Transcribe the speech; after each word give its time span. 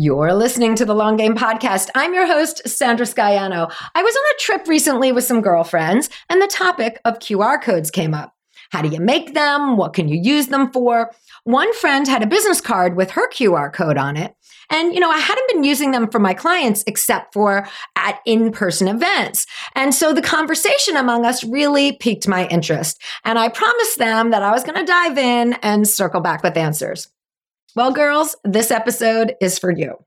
You're 0.00 0.32
listening 0.32 0.76
to 0.76 0.84
the 0.84 0.94
Long 0.94 1.16
Game 1.16 1.34
Podcast. 1.34 1.90
I'm 1.96 2.14
your 2.14 2.24
host, 2.24 2.62
Sandra 2.68 3.04
Scaiano. 3.04 3.68
I 3.96 4.02
was 4.04 4.14
on 4.14 4.22
a 4.32 4.38
trip 4.38 4.68
recently 4.68 5.10
with 5.10 5.24
some 5.24 5.40
girlfriends, 5.40 6.08
and 6.30 6.40
the 6.40 6.46
topic 6.46 7.00
of 7.04 7.18
QR 7.18 7.60
codes 7.60 7.90
came 7.90 8.14
up. 8.14 8.32
How 8.70 8.80
do 8.80 8.90
you 8.90 9.00
make 9.00 9.34
them? 9.34 9.76
What 9.76 9.94
can 9.94 10.06
you 10.06 10.16
use 10.22 10.46
them 10.46 10.70
for? 10.70 11.10
One 11.42 11.74
friend 11.74 12.06
had 12.06 12.22
a 12.22 12.28
business 12.28 12.60
card 12.60 12.94
with 12.94 13.10
her 13.10 13.28
QR 13.30 13.72
code 13.72 13.96
on 13.96 14.16
it. 14.16 14.36
And, 14.70 14.94
you 14.94 15.00
know, 15.00 15.10
I 15.10 15.18
hadn't 15.18 15.50
been 15.50 15.64
using 15.64 15.90
them 15.90 16.08
for 16.08 16.20
my 16.20 16.32
clients 16.32 16.84
except 16.86 17.34
for 17.34 17.66
at 17.96 18.20
in 18.24 18.52
person 18.52 18.86
events. 18.86 19.46
And 19.74 19.92
so 19.92 20.12
the 20.12 20.22
conversation 20.22 20.96
among 20.96 21.24
us 21.24 21.42
really 21.42 21.96
piqued 21.96 22.28
my 22.28 22.46
interest. 22.46 23.02
And 23.24 23.36
I 23.36 23.48
promised 23.48 23.98
them 23.98 24.30
that 24.30 24.44
I 24.44 24.52
was 24.52 24.62
going 24.62 24.78
to 24.78 24.84
dive 24.84 25.18
in 25.18 25.54
and 25.54 25.88
circle 25.88 26.20
back 26.20 26.44
with 26.44 26.56
answers. 26.56 27.08
Well, 27.78 27.92
girls, 27.92 28.34
this 28.42 28.72
episode 28.72 29.36
is 29.40 29.56
for 29.56 29.70
you 29.70 30.04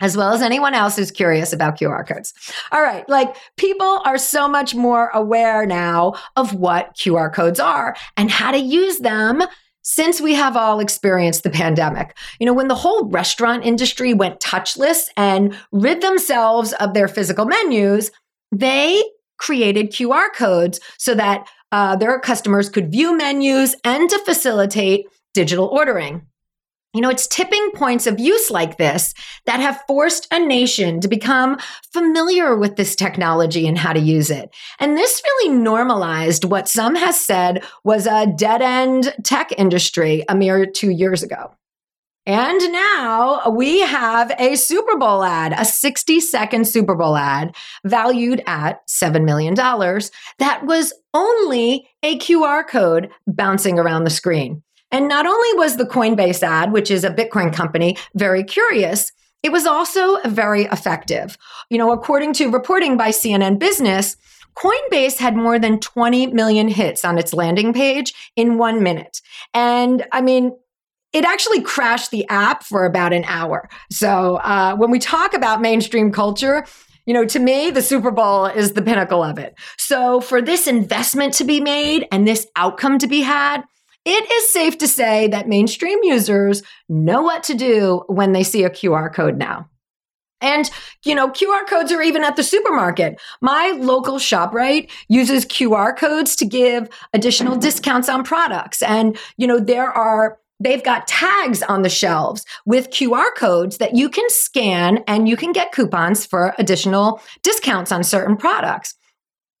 as 0.00 0.18
well 0.18 0.34
as 0.34 0.42
anyone 0.42 0.74
else 0.74 0.96
who's 0.96 1.10
curious 1.10 1.50
about 1.50 1.78
QR 1.78 2.06
codes. 2.06 2.34
All 2.72 2.82
right, 2.82 3.08
like 3.08 3.34
people 3.56 4.02
are 4.04 4.18
so 4.18 4.46
much 4.46 4.74
more 4.74 5.08
aware 5.14 5.64
now 5.64 6.16
of 6.36 6.52
what 6.52 6.94
QR 6.94 7.32
codes 7.32 7.58
are 7.58 7.96
and 8.18 8.30
how 8.30 8.50
to 8.50 8.58
use 8.58 8.98
them 8.98 9.42
since 9.80 10.20
we 10.20 10.34
have 10.34 10.58
all 10.58 10.78
experienced 10.78 11.42
the 11.42 11.48
pandemic. 11.48 12.14
You 12.38 12.44
know, 12.44 12.52
when 12.52 12.68
the 12.68 12.74
whole 12.74 13.08
restaurant 13.08 13.64
industry 13.64 14.12
went 14.12 14.40
touchless 14.40 15.08
and 15.16 15.56
rid 15.72 16.02
themselves 16.02 16.74
of 16.74 16.92
their 16.92 17.08
physical 17.08 17.46
menus, 17.46 18.10
they 18.52 19.02
created 19.38 19.90
QR 19.90 20.30
codes 20.34 20.80
so 20.98 21.14
that 21.14 21.48
uh, 21.72 21.96
their 21.96 22.20
customers 22.20 22.68
could 22.68 22.92
view 22.92 23.16
menus 23.16 23.74
and 23.84 24.10
to 24.10 24.18
facilitate 24.18 25.06
digital 25.32 25.68
ordering. 25.68 26.26
You 26.96 27.02
know, 27.02 27.10
it's 27.10 27.26
tipping 27.26 27.72
points 27.74 28.06
of 28.06 28.18
use 28.18 28.50
like 28.50 28.78
this 28.78 29.12
that 29.44 29.60
have 29.60 29.82
forced 29.86 30.26
a 30.30 30.38
nation 30.38 30.98
to 31.02 31.08
become 31.08 31.58
familiar 31.92 32.56
with 32.56 32.76
this 32.76 32.96
technology 32.96 33.68
and 33.68 33.76
how 33.76 33.92
to 33.92 34.00
use 34.00 34.30
it. 34.30 34.48
And 34.80 34.96
this 34.96 35.22
really 35.22 35.58
normalized 35.58 36.44
what 36.46 36.68
some 36.68 36.94
has 36.94 37.20
said 37.20 37.62
was 37.84 38.06
a 38.06 38.26
dead 38.26 38.62
end 38.62 39.14
tech 39.24 39.52
industry 39.58 40.24
a 40.26 40.34
mere 40.34 40.64
two 40.64 40.88
years 40.88 41.22
ago. 41.22 41.52
And 42.24 42.72
now 42.72 43.50
we 43.50 43.80
have 43.80 44.32
a 44.38 44.56
Super 44.56 44.96
Bowl 44.96 45.22
ad, 45.22 45.54
a 45.56 45.66
60 45.66 46.18
second 46.20 46.66
Super 46.66 46.94
Bowl 46.94 47.14
ad 47.14 47.54
valued 47.84 48.42
at 48.46 48.80
$7 48.88 49.22
million 49.22 49.54
that 49.54 50.64
was 50.64 50.94
only 51.12 51.88
a 52.02 52.18
QR 52.18 52.66
code 52.66 53.10
bouncing 53.26 53.78
around 53.78 54.04
the 54.04 54.10
screen. 54.10 54.62
And 54.90 55.08
not 55.08 55.26
only 55.26 55.52
was 55.54 55.76
the 55.76 55.84
Coinbase 55.84 56.42
ad, 56.42 56.72
which 56.72 56.90
is 56.90 57.04
a 57.04 57.10
Bitcoin 57.10 57.52
company, 57.52 57.96
very 58.14 58.44
curious, 58.44 59.12
it 59.42 59.52
was 59.52 59.66
also 59.66 60.20
very 60.22 60.64
effective. 60.64 61.36
You 61.70 61.78
know, 61.78 61.92
according 61.92 62.32
to 62.34 62.50
reporting 62.50 62.96
by 62.96 63.10
CNN 63.10 63.58
Business, 63.58 64.16
Coinbase 64.56 65.18
had 65.18 65.36
more 65.36 65.58
than 65.58 65.80
20 65.80 66.28
million 66.28 66.68
hits 66.68 67.04
on 67.04 67.18
its 67.18 67.34
landing 67.34 67.72
page 67.72 68.14
in 68.36 68.58
one 68.58 68.82
minute. 68.82 69.20
And 69.52 70.06
I 70.12 70.22
mean, 70.22 70.56
it 71.12 71.24
actually 71.24 71.60
crashed 71.60 72.10
the 72.10 72.26
app 72.28 72.62
for 72.62 72.84
about 72.84 73.12
an 73.12 73.24
hour. 73.26 73.68
So 73.90 74.36
uh, 74.36 74.76
when 74.76 74.90
we 74.90 74.98
talk 74.98 75.34
about 75.34 75.60
mainstream 75.60 76.10
culture, 76.10 76.64
you 77.06 77.14
know, 77.14 77.24
to 77.26 77.38
me, 77.38 77.70
the 77.70 77.82
Super 77.82 78.10
Bowl 78.10 78.46
is 78.46 78.72
the 78.72 78.82
pinnacle 78.82 79.22
of 79.22 79.38
it. 79.38 79.54
So 79.78 80.20
for 80.20 80.42
this 80.42 80.66
investment 80.66 81.34
to 81.34 81.44
be 81.44 81.60
made 81.60 82.08
and 82.10 82.26
this 82.26 82.46
outcome 82.56 82.98
to 82.98 83.06
be 83.06 83.20
had, 83.20 83.62
it 84.06 84.30
is 84.32 84.50
safe 84.50 84.78
to 84.78 84.88
say 84.88 85.26
that 85.28 85.48
mainstream 85.48 85.98
users 86.02 86.62
know 86.88 87.22
what 87.22 87.42
to 87.42 87.54
do 87.54 88.04
when 88.06 88.32
they 88.32 88.44
see 88.44 88.62
a 88.62 88.70
QR 88.70 89.12
code 89.12 89.36
now. 89.36 89.68
And, 90.40 90.70
you 91.04 91.14
know, 91.14 91.28
QR 91.28 91.66
codes 91.66 91.90
are 91.90 92.02
even 92.02 92.22
at 92.22 92.36
the 92.36 92.42
supermarket. 92.44 93.20
My 93.40 93.74
local 93.78 94.18
ShopRite 94.18 94.90
uses 95.08 95.44
QR 95.44 95.96
codes 95.96 96.36
to 96.36 96.46
give 96.46 96.88
additional 97.14 97.56
discounts 97.56 98.08
on 98.08 98.22
products. 98.22 98.80
And, 98.82 99.18
you 99.38 99.46
know, 99.46 99.58
there 99.58 99.90
are 99.90 100.38
they've 100.60 100.84
got 100.84 101.08
tags 101.08 101.62
on 101.64 101.82
the 101.82 101.88
shelves 101.88 102.44
with 102.64 102.90
QR 102.90 103.34
codes 103.36 103.78
that 103.78 103.94
you 103.94 104.08
can 104.08 104.28
scan 104.28 105.02
and 105.06 105.28
you 105.28 105.36
can 105.36 105.52
get 105.52 105.72
coupons 105.72 106.24
for 106.24 106.54
additional 106.58 107.20
discounts 107.42 107.92
on 107.92 108.04
certain 108.04 108.36
products. 108.36 108.94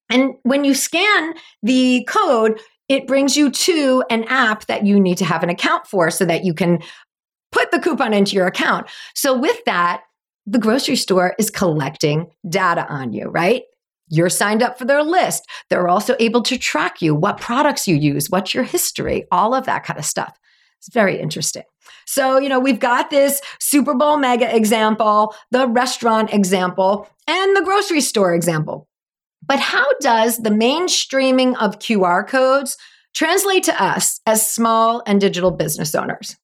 And 0.08 0.34
when 0.44 0.64
you 0.64 0.74
scan 0.74 1.34
the 1.62 2.04
code, 2.08 2.60
it 2.88 3.06
brings 3.06 3.36
you 3.36 3.50
to 3.50 4.04
an 4.10 4.24
app 4.24 4.66
that 4.66 4.86
you 4.86 5.00
need 5.00 5.18
to 5.18 5.24
have 5.24 5.42
an 5.42 5.50
account 5.50 5.86
for 5.86 6.10
so 6.10 6.24
that 6.24 6.44
you 6.44 6.54
can 6.54 6.80
put 7.52 7.70
the 7.70 7.78
coupon 7.78 8.12
into 8.12 8.36
your 8.36 8.46
account. 8.46 8.88
So 9.14 9.36
with 9.36 9.64
that, 9.64 10.02
the 10.46 10.58
grocery 10.58 10.96
store 10.96 11.34
is 11.38 11.50
collecting 11.50 12.30
data 12.48 12.86
on 12.88 13.12
you, 13.12 13.28
right? 13.28 13.62
You're 14.08 14.30
signed 14.30 14.62
up 14.62 14.78
for 14.78 14.84
their 14.84 15.02
list. 15.02 15.44
They're 15.68 15.88
also 15.88 16.14
able 16.20 16.42
to 16.42 16.56
track 16.56 17.02
you, 17.02 17.14
what 17.14 17.40
products 17.40 17.88
you 17.88 17.96
use, 17.96 18.30
what's 18.30 18.54
your 18.54 18.62
history, 18.62 19.24
all 19.32 19.54
of 19.54 19.66
that 19.66 19.82
kind 19.82 19.98
of 19.98 20.04
stuff. 20.04 20.38
It's 20.78 20.92
very 20.92 21.18
interesting. 21.18 21.64
So, 22.06 22.38
you 22.38 22.48
know, 22.48 22.60
we've 22.60 22.78
got 22.78 23.10
this 23.10 23.40
Super 23.58 23.94
Bowl 23.94 24.16
mega 24.16 24.54
example, 24.54 25.34
the 25.50 25.66
restaurant 25.66 26.32
example, 26.32 27.08
and 27.26 27.56
the 27.56 27.62
grocery 27.62 28.00
store 28.00 28.32
example. 28.32 28.86
But 29.46 29.60
how 29.60 29.86
does 30.00 30.38
the 30.38 30.50
mainstreaming 30.50 31.56
of 31.60 31.78
QR 31.78 32.26
codes 32.26 32.76
translate 33.14 33.64
to 33.64 33.82
us 33.82 34.20
as 34.26 34.50
small 34.50 35.02
and 35.06 35.20
digital 35.20 35.50
business 35.50 35.94
owners? 35.94 36.36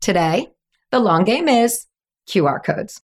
Today, 0.00 0.50
the 0.90 1.00
long 1.00 1.24
game 1.24 1.48
is 1.48 1.86
QR 2.28 2.62
codes. 2.62 3.00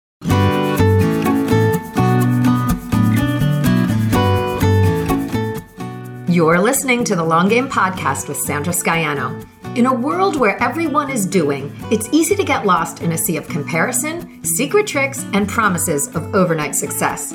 You're 6.30 6.59
listening 6.59 7.04
to 7.06 7.16
the 7.16 7.24
Long 7.24 7.50
Game 7.50 7.68
Podcast 7.68 8.28
with 8.28 8.38
Sandra 8.38 8.74
Scaiano. 8.74 9.48
In 9.75 9.86
a 9.86 9.94
world 9.94 10.36
where 10.36 10.62
everyone 10.62 11.09
is 11.09 11.25
doing, 11.25 11.75
it's 11.92 12.09
easy 12.12 12.36
to 12.36 12.44
get 12.44 12.66
lost 12.66 13.02
in 13.02 13.12
a 13.12 13.18
sea 13.18 13.38
of 13.38 13.48
comparison, 13.48 14.44
secret 14.44 14.88
tricks, 14.88 15.24
and 15.34 15.48
promises 15.48 16.08
of 16.16 16.36
overnight 16.36 16.75
success. 16.75 17.34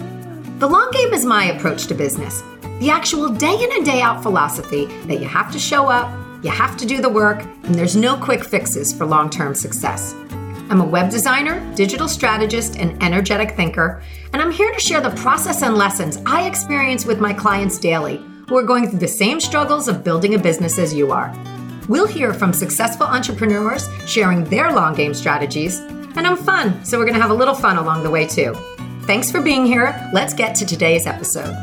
The 0.63 0.69
long 0.69 0.93
game 0.93 1.13
is 1.13 1.27
my 1.27 1.47
approach 1.47 1.89
to 1.89 1.95
business. 1.95 2.41
The 2.79 2.89
actual 2.89 3.29
day 3.29 3.53
in 3.53 3.73
and 3.73 3.85
day 3.85 4.01
out 4.01 4.23
philosophy 4.23 4.87
that 5.07 5.19
you 5.19 5.27
have 5.27 5.51
to 5.51 5.59
show 5.59 5.89
up, 5.89 6.09
you 6.45 6.51
have 6.51 6.77
to 6.77 6.87
do 6.87 7.03
the 7.03 7.09
work, 7.09 7.43
and 7.65 7.75
there's 7.75 7.97
no 7.97 8.17
quick 8.17 8.45
fixes 8.45 8.93
for 8.93 9.05
long 9.05 9.29
term 9.29 9.57
success. 9.57 10.15
I'm 10.71 10.81
a 10.81 10.87
web 10.87 11.11
designer, 11.11 11.59
digital 11.75 12.07
strategist, 12.07 12.77
and 12.77 13.03
energetic 13.03 13.57
thinker, 13.57 14.05
and 14.33 14.41
I'm 14.41 14.53
here 14.53 14.73
to 14.73 14.79
share 14.79 15.01
the 15.01 15.11
process 15.21 15.63
and 15.63 15.75
lessons 15.75 16.19
I 16.27 16.47
experience 16.47 17.07
with 17.07 17.19
my 17.19 17.33
clients 17.33 17.77
daily 17.77 18.19
who 18.49 18.57
are 18.57 18.63
going 18.63 18.89
through 18.89 19.01
the 19.01 19.09
same 19.09 19.41
struggles 19.41 19.89
of 19.89 20.05
building 20.05 20.37
a 20.37 20.39
business 20.39 20.79
as 20.79 20.95
you 20.95 21.11
are. 21.11 21.35
We'll 21.89 22.07
hear 22.07 22.33
from 22.33 22.53
successful 22.53 23.07
entrepreneurs 23.07 23.89
sharing 24.07 24.45
their 24.45 24.73
long 24.73 24.95
game 24.95 25.13
strategies, 25.13 25.81
and 25.81 26.25
I'm 26.25 26.37
fun, 26.37 26.85
so 26.85 26.99
we're 26.99 27.07
to 27.07 27.15
have 27.15 27.33
a 27.33 27.35
little 27.35 27.53
fun 27.53 27.79
along 27.79 28.05
the 28.05 28.11
way 28.11 28.29
too. 28.29 28.55
Thanks 29.05 29.33
for 29.33 29.41
being 29.41 29.67
here. 29.67 30.11
Let's 30.13 30.33
get 30.33 30.55
to 30.57 30.65
today's 30.65 31.09
episode. 31.09 31.57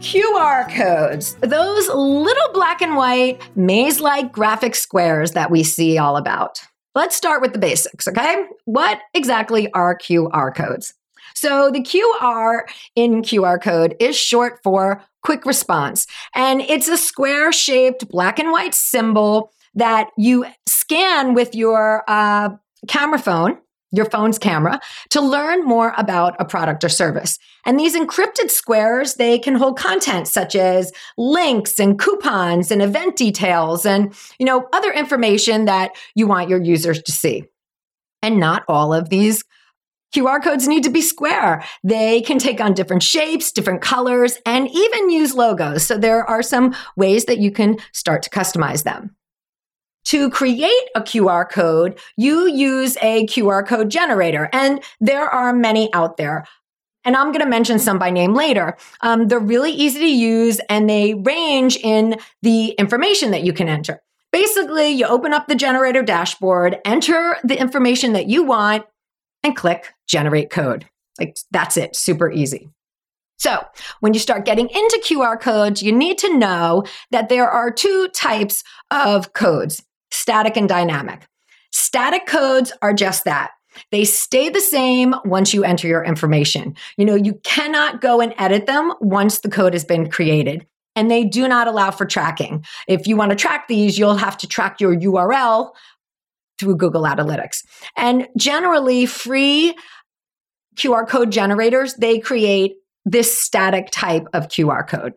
QR 0.00 0.74
codes, 0.74 1.34
those 1.42 1.88
little 1.88 2.52
black 2.54 2.80
and 2.80 2.96
white 2.96 3.38
maze 3.54 4.00
like 4.00 4.32
graphic 4.32 4.74
squares 4.74 5.32
that 5.32 5.50
we 5.50 5.62
see 5.62 5.98
all 5.98 6.16
about. 6.16 6.62
Let's 6.94 7.16
start 7.16 7.42
with 7.42 7.52
the 7.52 7.58
basics, 7.58 8.08
okay? 8.08 8.46
What 8.64 8.98
exactly 9.12 9.70
are 9.72 9.96
QR 9.98 10.54
codes? 10.54 10.94
So 11.34 11.70
the 11.70 11.80
QR 11.80 12.62
in 12.94 13.20
QR 13.20 13.60
code 13.60 13.94
is 14.00 14.16
short 14.16 14.62
for 14.62 15.04
quick 15.26 15.44
response. 15.44 16.06
And 16.36 16.60
it's 16.60 16.86
a 16.86 16.96
square 16.96 17.50
shaped 17.50 18.08
black 18.08 18.38
and 18.38 18.52
white 18.52 18.74
symbol 18.74 19.50
that 19.74 20.08
you 20.16 20.46
scan 20.66 21.34
with 21.34 21.52
your 21.52 22.04
uh, 22.08 22.50
camera 22.86 23.18
phone 23.18 23.58
your 23.92 24.04
phone's 24.04 24.38
camera 24.38 24.78
to 25.08 25.20
learn 25.20 25.64
more 25.64 25.94
about 25.96 26.34
a 26.38 26.44
product 26.44 26.82
or 26.82 26.88
service. 26.88 27.38
And 27.64 27.78
these 27.78 27.96
encrypted 27.96 28.50
squares, 28.50 29.14
they 29.14 29.38
can 29.38 29.54
hold 29.54 29.78
content 29.78 30.26
such 30.28 30.54
as 30.56 30.92
links 31.16 31.78
and 31.78 31.98
coupons 31.98 32.70
and 32.70 32.82
event 32.82 33.16
details 33.16 33.86
and, 33.86 34.12
you 34.38 34.44
know, 34.44 34.68
other 34.72 34.92
information 34.92 35.66
that 35.66 35.92
you 36.16 36.26
want 36.26 36.50
your 36.50 36.60
users 36.60 37.00
to 37.04 37.12
see. 37.12 37.44
And 38.22 38.38
not 38.38 38.64
all 38.68 38.92
of 38.92 39.08
these 39.08 39.44
QR 40.14 40.42
codes 40.42 40.68
need 40.68 40.84
to 40.84 40.90
be 40.90 41.02
square. 41.02 41.64
They 41.82 42.20
can 42.22 42.38
take 42.38 42.60
on 42.60 42.74
different 42.74 43.02
shapes, 43.02 43.52
different 43.52 43.82
colors, 43.82 44.38
and 44.46 44.68
even 44.70 45.10
use 45.10 45.34
logos. 45.34 45.84
So 45.84 45.98
there 45.98 46.28
are 46.28 46.42
some 46.42 46.74
ways 46.96 47.26
that 47.26 47.38
you 47.38 47.50
can 47.50 47.78
start 47.92 48.22
to 48.22 48.30
customize 48.30 48.84
them. 48.84 49.14
To 50.06 50.30
create 50.30 50.88
a 50.94 51.00
QR 51.00 51.50
code, 51.50 51.98
you 52.16 52.48
use 52.48 52.96
a 53.02 53.26
QR 53.26 53.66
code 53.66 53.90
generator, 53.90 54.48
and 54.52 54.82
there 55.00 55.28
are 55.28 55.52
many 55.52 55.92
out 55.92 56.16
there. 56.16 56.46
And 57.04 57.16
I'm 57.16 57.32
going 57.32 57.44
to 57.44 57.48
mention 57.48 57.78
some 57.78 57.98
by 57.98 58.10
name 58.10 58.34
later. 58.34 58.76
Um, 59.00 59.28
they're 59.28 59.38
really 59.38 59.72
easy 59.72 60.00
to 60.00 60.06
use 60.06 60.60
and 60.68 60.90
they 60.90 61.14
range 61.14 61.76
in 61.76 62.18
the 62.42 62.70
information 62.70 63.30
that 63.30 63.44
you 63.44 63.52
can 63.52 63.68
enter. 63.68 64.02
Basically, 64.32 64.88
you 64.88 65.06
open 65.06 65.32
up 65.32 65.46
the 65.46 65.54
generator 65.54 66.02
dashboard, 66.02 66.78
enter 66.84 67.36
the 67.44 67.58
information 67.58 68.12
that 68.14 68.26
you 68.26 68.42
want, 68.42 68.84
and 69.44 69.54
click 69.54 69.92
generate 70.08 70.50
code. 70.50 70.86
Like 71.18 71.36
that's 71.50 71.76
it, 71.76 71.96
super 71.96 72.30
easy. 72.30 72.70
So, 73.38 73.62
when 74.00 74.14
you 74.14 74.20
start 74.20 74.46
getting 74.46 74.68
into 74.68 75.02
QR 75.04 75.38
codes, 75.38 75.82
you 75.82 75.92
need 75.92 76.16
to 76.18 76.38
know 76.38 76.84
that 77.10 77.28
there 77.28 77.50
are 77.50 77.70
two 77.70 78.08
types 78.08 78.62
of 78.90 79.34
codes 79.34 79.82
static 80.10 80.56
and 80.56 80.68
dynamic. 80.68 81.26
Static 81.70 82.26
codes 82.26 82.72
are 82.80 82.94
just 82.94 83.24
that. 83.24 83.50
They 83.90 84.04
stay 84.04 84.48
the 84.48 84.60
same 84.60 85.14
once 85.24 85.52
you 85.52 85.64
enter 85.64 85.86
your 85.86 86.02
information. 86.02 86.74
You 86.96 87.04
know, 87.04 87.14
you 87.14 87.34
cannot 87.44 88.00
go 88.00 88.20
and 88.20 88.32
edit 88.38 88.66
them 88.66 88.92
once 89.00 89.40
the 89.40 89.50
code 89.50 89.74
has 89.74 89.84
been 89.84 90.10
created. 90.10 90.66
And 90.94 91.10
they 91.10 91.24
do 91.24 91.46
not 91.46 91.68
allow 91.68 91.90
for 91.90 92.06
tracking. 92.06 92.64
If 92.88 93.06
you 93.06 93.16
want 93.16 93.30
to 93.30 93.36
track 93.36 93.68
these, 93.68 93.98
you'll 93.98 94.16
have 94.16 94.38
to 94.38 94.46
track 94.46 94.80
your 94.80 94.96
URL 94.96 95.72
through 96.58 96.76
Google 96.76 97.02
Analytics. 97.02 97.62
And 97.96 98.26
generally, 98.38 99.04
free 99.04 99.74
QR 100.76 101.08
code 101.08 101.32
generators, 101.32 101.94
they 101.94 102.18
create 102.18 102.76
this 103.04 103.36
static 103.36 103.88
type 103.90 104.26
of 104.32 104.48
QR 104.48 104.86
code. 104.86 105.14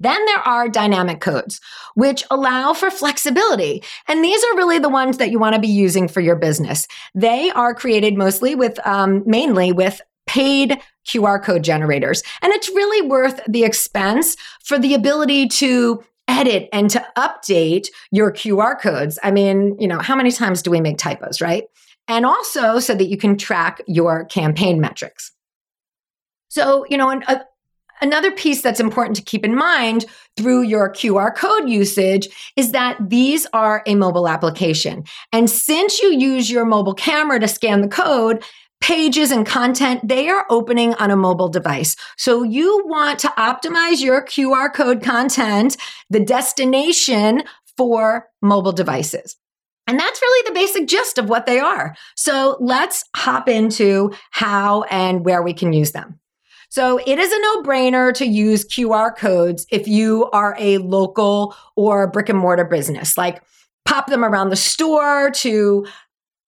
Then 0.00 0.24
there 0.24 0.38
are 0.38 0.68
dynamic 0.68 1.20
codes, 1.20 1.60
which 1.94 2.24
allow 2.30 2.72
for 2.72 2.90
flexibility. 2.90 3.82
And 4.08 4.24
these 4.24 4.42
are 4.44 4.56
really 4.56 4.78
the 4.78 4.88
ones 4.88 5.18
that 5.18 5.30
you 5.30 5.38
want 5.38 5.54
to 5.54 5.60
be 5.60 5.68
using 5.68 6.08
for 6.08 6.20
your 6.20 6.36
business. 6.36 6.88
They 7.14 7.50
are 7.50 7.74
created 7.74 8.16
mostly 8.16 8.54
with, 8.54 8.84
um, 8.86 9.22
mainly 9.26 9.72
with 9.72 10.00
paid 10.26 10.80
QR 11.06 11.42
code 11.42 11.62
generators. 11.62 12.22
And 12.40 12.52
it's 12.52 12.68
really 12.70 13.06
worth 13.06 13.40
the 13.46 13.64
expense 13.64 14.36
for 14.62 14.78
the 14.78 14.94
ability 14.94 15.48
to 15.48 16.02
edit 16.28 16.68
and 16.72 16.88
to 16.90 17.04
update 17.18 17.88
your 18.10 18.32
QR 18.32 18.80
codes. 18.80 19.18
I 19.22 19.30
mean, 19.30 19.76
you 19.78 19.88
know, 19.88 19.98
how 19.98 20.16
many 20.16 20.30
times 20.30 20.62
do 20.62 20.70
we 20.70 20.80
make 20.80 20.96
typos, 20.96 21.40
right? 21.40 21.64
And 22.10 22.26
also 22.26 22.80
so 22.80 22.92
that 22.96 23.06
you 23.06 23.16
can 23.16 23.38
track 23.38 23.80
your 23.86 24.24
campaign 24.24 24.80
metrics. 24.80 25.30
So, 26.48 26.84
you 26.90 26.96
know, 26.96 27.08
a, 27.08 27.44
another 28.00 28.32
piece 28.32 28.62
that's 28.62 28.80
important 28.80 29.14
to 29.14 29.22
keep 29.22 29.44
in 29.44 29.54
mind 29.54 30.06
through 30.36 30.62
your 30.62 30.92
QR 30.92 31.32
code 31.32 31.70
usage 31.70 32.28
is 32.56 32.72
that 32.72 32.96
these 33.08 33.46
are 33.52 33.84
a 33.86 33.94
mobile 33.94 34.26
application. 34.26 35.04
And 35.32 35.48
since 35.48 36.02
you 36.02 36.12
use 36.12 36.50
your 36.50 36.64
mobile 36.64 36.94
camera 36.94 37.38
to 37.38 37.46
scan 37.46 37.80
the 37.80 37.86
code, 37.86 38.42
pages 38.80 39.30
and 39.30 39.46
content, 39.46 40.08
they 40.08 40.28
are 40.28 40.46
opening 40.50 40.94
on 40.94 41.12
a 41.12 41.16
mobile 41.16 41.48
device. 41.48 41.94
So 42.16 42.42
you 42.42 42.82
want 42.86 43.20
to 43.20 43.28
optimize 43.38 44.00
your 44.00 44.24
QR 44.24 44.74
code 44.74 45.00
content, 45.00 45.76
the 46.08 46.18
destination 46.18 47.44
for 47.76 48.26
mobile 48.42 48.72
devices. 48.72 49.36
And 49.90 49.98
that's 49.98 50.22
really 50.22 50.48
the 50.48 50.54
basic 50.54 50.86
gist 50.86 51.18
of 51.18 51.28
what 51.28 51.46
they 51.46 51.58
are. 51.58 51.96
So 52.14 52.56
let's 52.60 53.04
hop 53.16 53.48
into 53.48 54.12
how 54.30 54.84
and 54.84 55.24
where 55.24 55.42
we 55.42 55.52
can 55.52 55.72
use 55.72 55.90
them. 55.90 56.20
So 56.68 57.00
it 57.04 57.18
is 57.18 57.32
a 57.32 57.40
no 57.40 57.62
brainer 57.64 58.14
to 58.14 58.24
use 58.24 58.64
QR 58.64 59.16
codes 59.16 59.66
if 59.72 59.88
you 59.88 60.30
are 60.30 60.54
a 60.60 60.78
local 60.78 61.56
or 61.74 62.06
brick 62.06 62.28
and 62.28 62.38
mortar 62.38 62.64
business. 62.64 63.18
Like 63.18 63.42
pop 63.84 64.06
them 64.06 64.24
around 64.24 64.50
the 64.50 64.56
store 64.56 65.32
to 65.32 65.84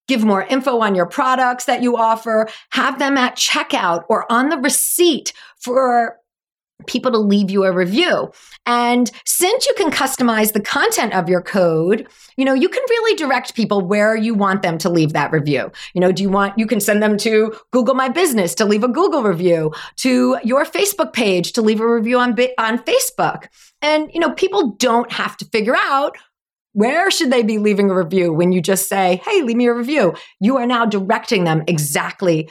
give 0.06 0.23
more 0.23 0.44
info 0.44 0.79
on 0.79 0.94
your 0.94 1.06
products 1.06 1.65
that 1.65 1.83
you 1.83 1.97
offer, 1.97 2.49
have 2.71 3.00
them 3.00 3.17
at 3.17 3.35
checkout 3.35 4.05
or 4.09 4.31
on 4.31 4.50
the 4.50 4.59
receipt 4.59 5.33
for 5.59 6.17
people 6.87 7.11
to 7.12 7.19
leave 7.19 7.50
you 7.50 7.64
a 7.64 7.73
review. 7.73 8.31
And 8.67 9.11
since 9.25 9.67
you 9.67 9.75
can 9.76 9.90
customize 9.90 10.52
the 10.52 10.61
content 10.61 11.14
of 11.14 11.29
your 11.29 11.43
code, 11.43 12.06
you 12.37 12.44
know, 12.44 12.55
you 12.55 12.69
can 12.69 12.82
really 12.88 13.17
direct 13.17 13.55
people 13.55 13.81
where 13.81 14.17
you 14.17 14.34
want 14.34 14.62
them 14.62 14.79
to 14.79 14.88
leave 14.88 15.12
that 15.12 15.32
review. 15.32 15.70
You 15.94 16.00
know, 16.00 16.12
do 16.12 16.23
you 16.23 16.31
want, 16.31 16.58
you 16.58 16.67
can 16.67 16.81
send 16.81 17.02
them 17.02 17.17
to 17.19 17.55
Google 17.73 17.94
My 17.94 18.08
Business 18.08 18.55
to 18.56 18.64
leave 18.64 18.84
a 18.84 18.88
Google 18.88 19.23
review, 19.23 19.73
to 19.96 20.38
your 20.44 20.64
Facebook 20.64 21.12
page 21.12 21.52
to 21.52 21.62
leave 21.62 21.81
a 21.81 21.93
review 21.93 22.19
on, 22.19 22.31
on 22.58 22.79
Facebook. 22.79 23.46
And, 23.81 24.11
you 24.14 24.20
know, 24.20 24.31
people 24.32 24.73
don't 24.73 25.11
have 25.12 25.37
to 25.38 25.44
figure 25.46 25.76
out 25.76 26.17
where 26.73 27.11
should 27.11 27.31
they 27.31 27.43
be 27.43 27.58
leaving 27.58 27.90
a 27.90 27.94
review 27.94 28.32
when 28.32 28.52
you 28.52 28.62
just 28.62 28.88
say, 28.88 29.20
hey, 29.25 29.43
leave 29.43 29.56
me 29.56 29.67
a 29.67 29.75
review? 29.75 30.14
You 30.40 30.56
are 30.56 30.67
now 30.67 30.87
directing 30.87 31.44
them 31.44 31.64
exactly 31.67 32.49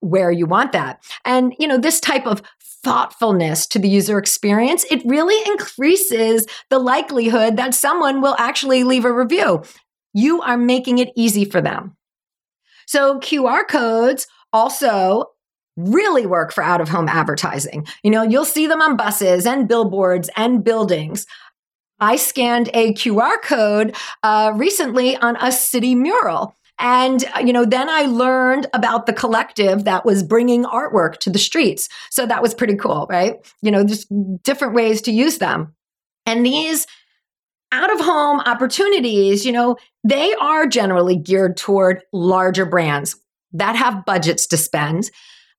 where 0.00 0.30
you 0.30 0.46
want 0.46 0.70
that. 0.72 1.02
And, 1.24 1.54
you 1.58 1.66
know, 1.66 1.78
this 1.78 1.98
type 1.98 2.24
of 2.24 2.40
thoughtfulness 2.88 3.66
to 3.66 3.78
the 3.78 3.88
user 3.88 4.16
experience, 4.16 4.86
it 4.90 5.02
really 5.04 5.38
increases 5.50 6.46
the 6.70 6.78
likelihood 6.78 7.58
that 7.58 7.74
someone 7.74 8.22
will 8.22 8.34
actually 8.38 8.82
leave 8.82 9.04
a 9.04 9.12
review. 9.12 9.62
You 10.14 10.40
are 10.40 10.56
making 10.56 10.96
it 10.96 11.10
easy 11.14 11.44
for 11.44 11.60
them. 11.60 11.98
So 12.86 13.20
QR 13.20 13.68
codes 13.68 14.26
also 14.54 15.26
really 15.76 16.24
work 16.24 16.50
for 16.50 16.64
out 16.64 16.80
of 16.80 16.88
home 16.88 17.10
advertising. 17.10 17.86
You 18.02 18.10
know, 18.10 18.22
you'll 18.22 18.46
see 18.46 18.66
them 18.66 18.80
on 18.80 18.96
buses 18.96 19.44
and 19.44 19.68
billboards 19.68 20.30
and 20.34 20.64
buildings. 20.64 21.26
I 22.00 22.16
scanned 22.16 22.70
a 22.72 22.94
QR 22.94 23.42
code 23.42 23.94
uh, 24.22 24.54
recently 24.56 25.14
on 25.18 25.36
a 25.42 25.52
city 25.52 25.94
mural. 25.94 26.56
And, 26.78 27.24
uh, 27.34 27.40
you 27.40 27.52
know, 27.52 27.64
then 27.64 27.88
I 27.88 28.02
learned 28.02 28.66
about 28.72 29.06
the 29.06 29.12
collective 29.12 29.84
that 29.84 30.04
was 30.04 30.22
bringing 30.22 30.64
artwork 30.64 31.18
to 31.18 31.30
the 31.30 31.38
streets. 31.38 31.88
So 32.10 32.26
that 32.26 32.42
was 32.42 32.54
pretty 32.54 32.76
cool, 32.76 33.06
right? 33.10 33.34
You 33.62 33.70
know, 33.70 33.84
just 33.84 34.06
different 34.42 34.74
ways 34.74 35.02
to 35.02 35.12
use 35.12 35.38
them. 35.38 35.74
And 36.24 36.46
these 36.46 36.86
out 37.72 37.92
of 37.92 38.00
home 38.00 38.40
opportunities, 38.40 39.44
you 39.44 39.52
know, 39.52 39.76
they 40.04 40.34
are 40.34 40.66
generally 40.66 41.16
geared 41.16 41.56
toward 41.56 42.02
larger 42.12 42.64
brands 42.64 43.16
that 43.52 43.76
have 43.76 44.04
budgets 44.04 44.46
to 44.48 44.56
spend. 44.56 45.10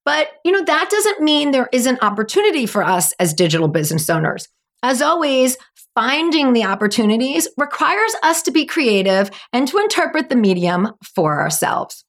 But, 0.06 0.30
you 0.45 0.51
know, 0.51 0.63
that 0.63 0.89
doesn't 0.89 1.21
mean 1.21 1.51
there 1.51 1.69
isn't 1.71 2.01
opportunity 2.01 2.66
for 2.66 2.83
us 2.83 3.13
as 3.19 3.33
digital 3.33 3.68
business 3.68 4.10
owners. 4.10 4.48
As 4.81 5.01
always, 5.01 5.57
finding 6.00 6.54
the 6.54 6.63
opportunities 6.63 7.46
requires 7.57 8.16
us 8.24 8.42
to 8.42 8.51
be 8.51 8.66
creative 8.66 9.30
and 9.51 9.68
to 9.68 9.78
interpret 9.78 10.30
the 10.30 10.36
medium 10.36 10.94
for 11.04 11.42
ourselves. 11.42 12.06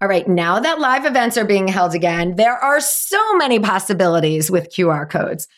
All 0.00 0.06
right, 0.06 0.28
now 0.28 0.60
that 0.60 0.78
live 0.78 1.04
events 1.04 1.36
are 1.36 1.44
being 1.44 1.66
held 1.66 1.96
again, 1.96 2.36
there 2.36 2.56
are 2.56 2.80
so 2.80 3.34
many 3.34 3.58
possibilities 3.58 4.52
with 4.52 4.72
QR 4.72 5.10
codes. 5.10 5.48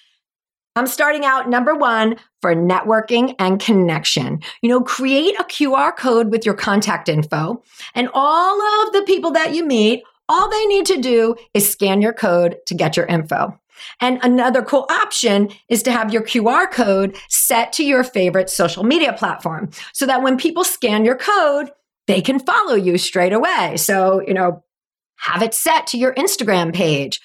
I'm 0.75 0.87
starting 0.87 1.27
out 1.27 1.51
number 1.51 1.75
one 1.75 2.17
for 2.41 2.55
networking 2.55 3.35
and 3.39 3.61
connection. 3.61 4.41
You 4.63 4.71
know, 4.71 4.81
create 4.81 5.39
a 5.39 5.45
QR 5.45 5.95
code 5.95 6.31
with 6.31 6.47
your 6.47 6.55
contact 6.55 7.11
info, 7.11 7.63
and 7.95 8.09
all 8.15 8.87
of 8.87 8.95
the 8.95 9.03
people 9.03 9.33
that 9.33 9.55
you 9.55 9.67
meet, 9.67 10.03
all 10.31 10.49
they 10.49 10.65
need 10.65 10.87
to 10.87 11.03
do 11.03 11.37
is 11.53 11.71
scan 11.71 12.01
your 12.01 12.15
code 12.15 12.57
to 12.65 12.75
get 12.75 12.97
your 12.97 13.05
info. 13.05 13.61
And 14.01 14.19
another 14.23 14.63
cool 14.63 14.87
option 14.91 15.51
is 15.69 15.83
to 15.85 15.93
have 15.93 16.13
your 16.13 16.23
QR 16.23 16.71
code 16.71 17.17
set 17.29 17.73
to 17.75 17.85
your 17.85 18.05
favorite 18.05 18.51
social 18.51 18.85
media 18.85 19.13
platform 19.13 19.71
so 19.93 20.07
that 20.07 20.23
when 20.23 20.37
people 20.37 20.65
scan 20.65 21.05
your 21.05 21.17
code, 21.17 21.71
they 22.07 22.21
can 22.21 22.39
follow 22.39 22.75
you 22.75 22.99
straight 22.99 23.33
away. 23.33 23.77
So, 23.77 24.23
you 24.27 24.35
know, 24.35 24.63
have 25.17 25.43
it 25.43 25.55
set 25.55 25.87
to 25.89 25.99
your 25.99 26.15
Instagram 26.15 26.75
page. 26.75 27.21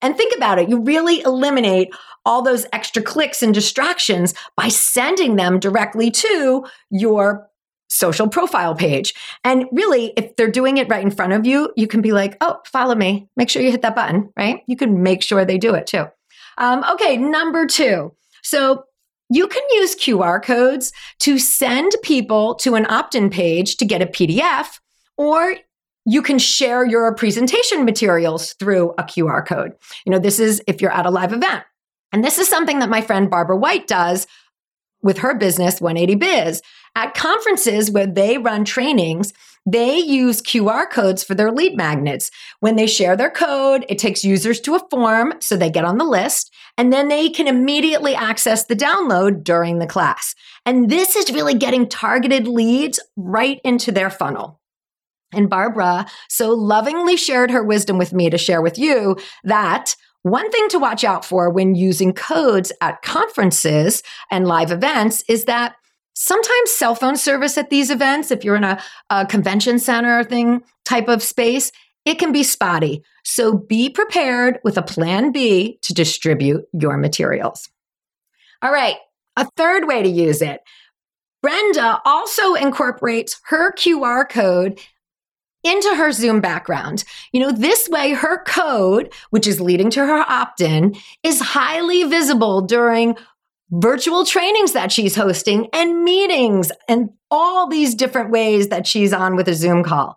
And 0.00 0.16
think 0.16 0.36
about 0.36 0.58
it, 0.58 0.68
you 0.68 0.80
really 0.80 1.20
eliminate 1.22 1.88
all 2.24 2.42
those 2.42 2.66
extra 2.72 3.02
clicks 3.02 3.42
and 3.42 3.54
distractions 3.54 4.34
by 4.56 4.68
sending 4.68 5.36
them 5.36 5.58
directly 5.58 6.10
to 6.10 6.64
your 6.90 7.48
social 7.88 8.28
profile 8.28 8.74
page. 8.74 9.14
And 9.44 9.66
really, 9.72 10.12
if 10.16 10.36
they're 10.36 10.50
doing 10.50 10.76
it 10.76 10.88
right 10.88 11.02
in 11.02 11.10
front 11.10 11.32
of 11.32 11.46
you, 11.46 11.72
you 11.76 11.86
can 11.86 12.00
be 12.00 12.12
like, 12.12 12.36
oh, 12.40 12.58
follow 12.66 12.94
me. 12.94 13.28
Make 13.36 13.50
sure 13.50 13.62
you 13.62 13.70
hit 13.70 13.82
that 13.82 13.96
button, 13.96 14.30
right? 14.36 14.62
You 14.66 14.76
can 14.76 15.02
make 15.02 15.22
sure 15.22 15.44
they 15.44 15.58
do 15.58 15.74
it 15.74 15.86
too. 15.86 16.06
Um, 16.58 16.84
okay, 16.92 17.16
number 17.16 17.66
two. 17.66 18.14
So 18.42 18.84
you 19.30 19.46
can 19.46 19.62
use 19.72 19.94
QR 19.94 20.42
codes 20.42 20.92
to 21.20 21.38
send 21.38 21.92
people 22.02 22.54
to 22.56 22.74
an 22.74 22.86
opt 22.88 23.14
in 23.14 23.30
page 23.30 23.76
to 23.76 23.84
get 23.84 24.02
a 24.02 24.06
PDF, 24.06 24.78
or 25.16 25.56
you 26.06 26.22
can 26.22 26.38
share 26.38 26.86
your 26.86 27.14
presentation 27.14 27.84
materials 27.84 28.54
through 28.54 28.90
a 28.92 29.02
QR 29.02 29.46
code. 29.46 29.72
You 30.06 30.12
know, 30.12 30.18
this 30.18 30.40
is 30.40 30.62
if 30.66 30.80
you're 30.80 30.90
at 30.90 31.06
a 31.06 31.10
live 31.10 31.32
event. 31.32 31.64
And 32.12 32.24
this 32.24 32.38
is 32.38 32.48
something 32.48 32.78
that 32.78 32.88
my 32.88 33.02
friend 33.02 33.28
Barbara 33.28 33.56
White 33.56 33.86
does 33.86 34.26
with 35.02 35.18
her 35.18 35.34
business, 35.34 35.80
180 35.80 36.14
Biz. 36.14 36.62
At 36.94 37.14
conferences 37.14 37.90
where 37.90 38.06
they 38.06 38.38
run 38.38 38.64
trainings, 38.64 39.32
they 39.70 39.98
use 39.98 40.40
QR 40.40 40.88
codes 40.88 41.22
for 41.22 41.34
their 41.34 41.52
lead 41.52 41.76
magnets. 41.76 42.30
When 42.60 42.76
they 42.76 42.86
share 42.86 43.16
their 43.16 43.30
code, 43.30 43.84
it 43.88 43.98
takes 43.98 44.24
users 44.24 44.60
to 44.60 44.74
a 44.74 44.88
form 44.90 45.34
so 45.40 45.56
they 45.56 45.70
get 45.70 45.84
on 45.84 45.98
the 45.98 46.04
list, 46.04 46.54
and 46.78 46.92
then 46.92 47.08
they 47.08 47.28
can 47.28 47.46
immediately 47.46 48.14
access 48.14 48.64
the 48.64 48.76
download 48.76 49.44
during 49.44 49.78
the 49.78 49.86
class. 49.86 50.34
And 50.64 50.88
this 50.88 51.16
is 51.16 51.32
really 51.32 51.54
getting 51.54 51.88
targeted 51.88 52.46
leads 52.46 52.98
right 53.16 53.60
into 53.62 53.92
their 53.92 54.10
funnel. 54.10 54.60
And 55.32 55.50
Barbara 55.50 56.06
so 56.30 56.50
lovingly 56.50 57.16
shared 57.16 57.50
her 57.50 57.62
wisdom 57.62 57.98
with 57.98 58.14
me 58.14 58.30
to 58.30 58.38
share 58.38 58.62
with 58.62 58.78
you 58.78 59.18
that 59.44 59.94
one 60.22 60.50
thing 60.50 60.68
to 60.70 60.78
watch 60.78 61.04
out 61.04 61.24
for 61.24 61.50
when 61.50 61.74
using 61.74 62.12
codes 62.12 62.72
at 62.80 63.02
conferences 63.02 64.02
and 64.30 64.48
live 64.48 64.72
events 64.72 65.22
is 65.28 65.44
that 65.44 65.76
sometimes 66.18 66.72
cell 66.72 66.96
phone 66.96 67.16
service 67.16 67.56
at 67.56 67.70
these 67.70 67.90
events, 67.90 68.32
if 68.32 68.42
you're 68.42 68.56
in 68.56 68.64
a, 68.64 68.82
a 69.08 69.24
convention 69.24 69.78
center 69.78 70.24
thing 70.24 70.64
type 70.84 71.06
of 71.06 71.22
space, 71.22 71.70
it 72.04 72.18
can 72.18 72.32
be 72.32 72.42
spotty. 72.42 73.04
So 73.22 73.56
be 73.56 73.88
prepared 73.88 74.58
with 74.64 74.76
a 74.76 74.82
plan 74.82 75.30
B 75.30 75.78
to 75.82 75.94
distribute 75.94 76.64
your 76.72 76.96
materials. 76.96 77.68
All 78.62 78.72
right, 78.72 78.96
a 79.36 79.46
third 79.56 79.86
way 79.86 80.02
to 80.02 80.08
use 80.08 80.42
it. 80.42 80.60
Brenda 81.40 82.00
also 82.04 82.54
incorporates 82.54 83.40
her 83.44 83.72
QR 83.74 84.28
code 84.28 84.80
into 85.62 85.94
her 85.94 86.10
Zoom 86.10 86.40
background. 86.40 87.04
You 87.32 87.40
know, 87.40 87.52
this 87.52 87.88
way 87.88 88.12
her 88.12 88.42
code, 88.42 89.12
which 89.30 89.46
is 89.46 89.60
leading 89.60 89.90
to 89.90 90.04
her 90.04 90.24
opt 90.28 90.60
in, 90.60 90.96
is 91.22 91.40
highly 91.40 92.02
visible 92.04 92.62
during 92.62 93.16
virtual 93.70 94.24
trainings 94.24 94.72
that 94.72 94.90
she's 94.90 95.14
hosting 95.14 95.68
and 95.72 96.02
meetings 96.02 96.72
and 96.88 97.10
all 97.30 97.68
these 97.68 97.94
different 97.94 98.30
ways 98.30 98.68
that 98.68 98.86
she's 98.86 99.12
on 99.12 99.36
with 99.36 99.48
a 99.48 99.54
Zoom 99.54 99.84
call. 99.84 100.16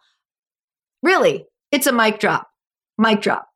Really, 1.03 1.45
it's 1.71 1.87
a 1.87 1.91
mic 1.91 2.19
drop. 2.19 2.47
Mic 2.97 3.21
drop. 3.21 3.47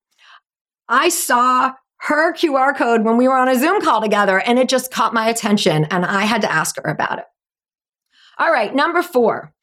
I 0.89 1.09
saw 1.09 1.73
her 2.01 2.33
QR 2.33 2.75
code 2.75 3.03
when 3.03 3.17
we 3.17 3.27
were 3.27 3.37
on 3.37 3.47
a 3.47 3.57
Zoom 3.57 3.81
call 3.81 4.01
together 4.01 4.39
and 4.39 4.59
it 4.59 4.69
just 4.69 4.91
caught 4.91 5.13
my 5.13 5.29
attention 5.29 5.85
and 5.85 6.05
I 6.05 6.23
had 6.23 6.41
to 6.41 6.51
ask 6.51 6.75
her 6.77 6.89
about 6.89 7.19
it. 7.19 7.25
All 8.37 8.51
right, 8.51 8.75
number 8.75 9.01
four, 9.01 9.53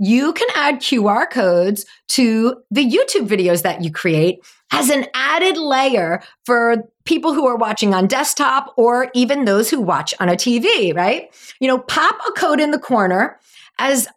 you 0.00 0.32
can 0.32 0.48
add 0.54 0.76
QR 0.76 1.30
codes 1.30 1.84
to 2.08 2.56
the 2.70 2.84
YouTube 2.84 3.28
videos 3.28 3.62
that 3.62 3.84
you 3.84 3.92
create 3.92 4.40
as 4.72 4.88
an 4.88 5.06
added 5.14 5.58
layer 5.58 6.22
for 6.46 6.88
people 7.04 7.34
who 7.34 7.46
are 7.46 7.56
watching 7.56 7.94
on 7.94 8.06
desktop 8.06 8.72
or 8.78 9.10
even 9.14 9.44
those 9.44 9.68
who 9.68 9.80
watch 9.80 10.14
on 10.18 10.30
a 10.30 10.34
TV, 10.34 10.94
right? 10.96 11.28
You 11.60 11.68
know, 11.68 11.78
pop 11.78 12.18
a 12.26 12.32
code 12.32 12.60
in 12.60 12.70
the 12.70 12.78
corner 12.78 13.38
as 13.78 14.08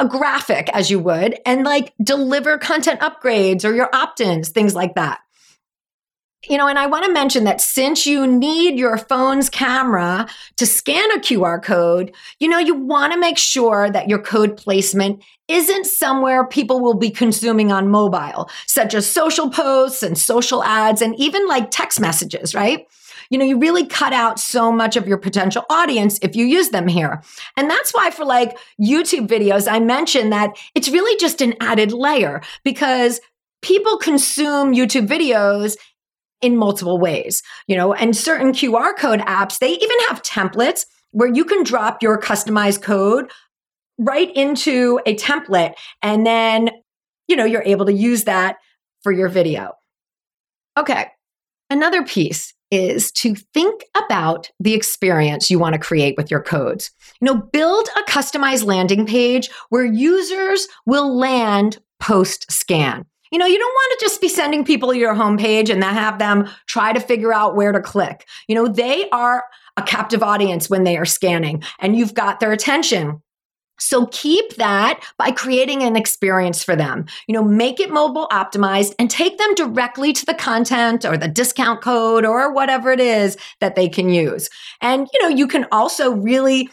a 0.00 0.08
graphic 0.08 0.70
as 0.70 0.90
you 0.90 0.98
would 1.00 1.38
and 1.44 1.64
like 1.64 1.92
deliver 2.02 2.56
content 2.56 3.00
upgrades 3.00 3.64
or 3.64 3.74
your 3.74 3.90
opt-ins, 3.94 4.48
things 4.48 4.74
like 4.74 4.94
that. 4.94 5.20
You 6.48 6.56
know, 6.56 6.68
and 6.68 6.78
I 6.78 6.86
want 6.86 7.04
to 7.04 7.12
mention 7.12 7.44
that 7.44 7.60
since 7.60 8.06
you 8.06 8.26
need 8.26 8.78
your 8.78 8.96
phone's 8.96 9.48
camera 9.48 10.28
to 10.56 10.66
scan 10.66 11.10
a 11.12 11.20
QR 11.20 11.62
code, 11.62 12.14
you 12.38 12.48
know, 12.48 12.58
you 12.58 12.74
want 12.74 13.12
to 13.12 13.18
make 13.18 13.38
sure 13.38 13.90
that 13.90 14.08
your 14.08 14.20
code 14.20 14.56
placement 14.56 15.22
isn't 15.48 15.86
somewhere 15.86 16.46
people 16.46 16.80
will 16.80 16.94
be 16.94 17.10
consuming 17.10 17.72
on 17.72 17.88
mobile, 17.88 18.48
such 18.66 18.94
as 18.94 19.08
social 19.08 19.50
posts 19.50 20.02
and 20.02 20.16
social 20.16 20.62
ads 20.64 21.02
and 21.02 21.14
even 21.18 21.46
like 21.48 21.70
text 21.70 22.00
messages, 22.00 22.54
right? 22.54 22.86
You 23.30 23.38
know, 23.38 23.44
you 23.44 23.58
really 23.58 23.86
cut 23.86 24.12
out 24.12 24.38
so 24.38 24.70
much 24.70 24.96
of 24.96 25.08
your 25.08 25.18
potential 25.18 25.64
audience 25.68 26.18
if 26.22 26.36
you 26.36 26.46
use 26.46 26.70
them 26.70 26.86
here. 26.86 27.22
And 27.56 27.68
that's 27.68 27.92
why 27.92 28.10
for 28.10 28.24
like 28.24 28.56
YouTube 28.80 29.26
videos, 29.26 29.70
I 29.70 29.80
mentioned 29.80 30.32
that 30.32 30.56
it's 30.74 30.88
really 30.88 31.18
just 31.18 31.40
an 31.40 31.54
added 31.60 31.92
layer 31.92 32.40
because 32.64 33.20
people 33.62 33.98
consume 33.98 34.74
YouTube 34.74 35.08
videos 35.08 35.76
in 36.42 36.56
multiple 36.56 36.98
ways, 36.98 37.42
you 37.66 37.76
know, 37.76 37.92
and 37.94 38.16
certain 38.16 38.52
QR 38.52 38.96
code 38.96 39.20
apps, 39.20 39.58
they 39.58 39.70
even 39.70 39.96
have 40.08 40.22
templates 40.22 40.84
where 41.12 41.32
you 41.32 41.44
can 41.44 41.62
drop 41.62 42.02
your 42.02 42.20
customized 42.20 42.82
code 42.82 43.30
right 43.98 44.34
into 44.36 45.00
a 45.06 45.16
template 45.16 45.74
and 46.02 46.26
then, 46.26 46.70
you 47.28 47.36
know, 47.36 47.44
you're 47.44 47.62
able 47.62 47.86
to 47.86 47.92
use 47.92 48.24
that 48.24 48.56
for 49.02 49.12
your 49.12 49.28
video. 49.28 49.72
Okay. 50.76 51.06
Another 51.70 52.04
piece 52.04 52.52
is 52.70 53.10
to 53.12 53.34
think 53.54 53.82
about 53.96 54.50
the 54.60 54.74
experience 54.74 55.50
you 55.50 55.58
want 55.58 55.72
to 55.72 55.78
create 55.78 56.16
with 56.16 56.30
your 56.30 56.42
codes. 56.42 56.90
You 57.20 57.26
know, 57.26 57.36
build 57.52 57.88
a 57.96 58.10
customized 58.10 58.64
landing 58.64 59.06
page 59.06 59.48
where 59.70 59.84
users 59.84 60.68
will 60.84 61.16
land 61.16 61.78
post 62.00 62.50
scan. 62.50 63.06
You 63.30 63.38
know, 63.38 63.46
you 63.46 63.58
don't 63.58 63.72
want 63.72 63.98
to 63.98 64.04
just 64.04 64.20
be 64.20 64.28
sending 64.28 64.64
people 64.64 64.92
to 64.92 64.98
your 64.98 65.14
homepage 65.14 65.70
and 65.70 65.82
have 65.82 66.18
them 66.18 66.48
try 66.66 66.92
to 66.92 67.00
figure 67.00 67.32
out 67.32 67.56
where 67.56 67.72
to 67.72 67.80
click. 67.80 68.26
You 68.48 68.54
know, 68.54 68.68
they 68.68 69.08
are 69.10 69.44
a 69.76 69.82
captive 69.82 70.22
audience 70.22 70.70
when 70.70 70.84
they 70.84 70.96
are 70.96 71.04
scanning 71.04 71.62
and 71.80 71.96
you've 71.96 72.14
got 72.14 72.40
their 72.40 72.52
attention. 72.52 73.22
So 73.78 74.06
keep 74.06 74.54
that 74.56 75.04
by 75.18 75.30
creating 75.30 75.82
an 75.82 75.96
experience 75.96 76.64
for 76.64 76.74
them. 76.74 77.04
You 77.28 77.34
know, 77.34 77.42
make 77.42 77.78
it 77.78 77.90
mobile 77.90 78.26
optimized 78.28 78.94
and 78.98 79.10
take 79.10 79.36
them 79.36 79.54
directly 79.54 80.14
to 80.14 80.24
the 80.24 80.34
content 80.34 81.04
or 81.04 81.18
the 81.18 81.28
discount 81.28 81.82
code 81.82 82.24
or 82.24 82.52
whatever 82.52 82.90
it 82.90 83.00
is 83.00 83.36
that 83.60 83.74
they 83.74 83.88
can 83.88 84.08
use. 84.08 84.48
And, 84.80 85.08
you 85.12 85.22
know, 85.22 85.28
you 85.28 85.46
can 85.46 85.66
also 85.72 86.12
really 86.12 86.70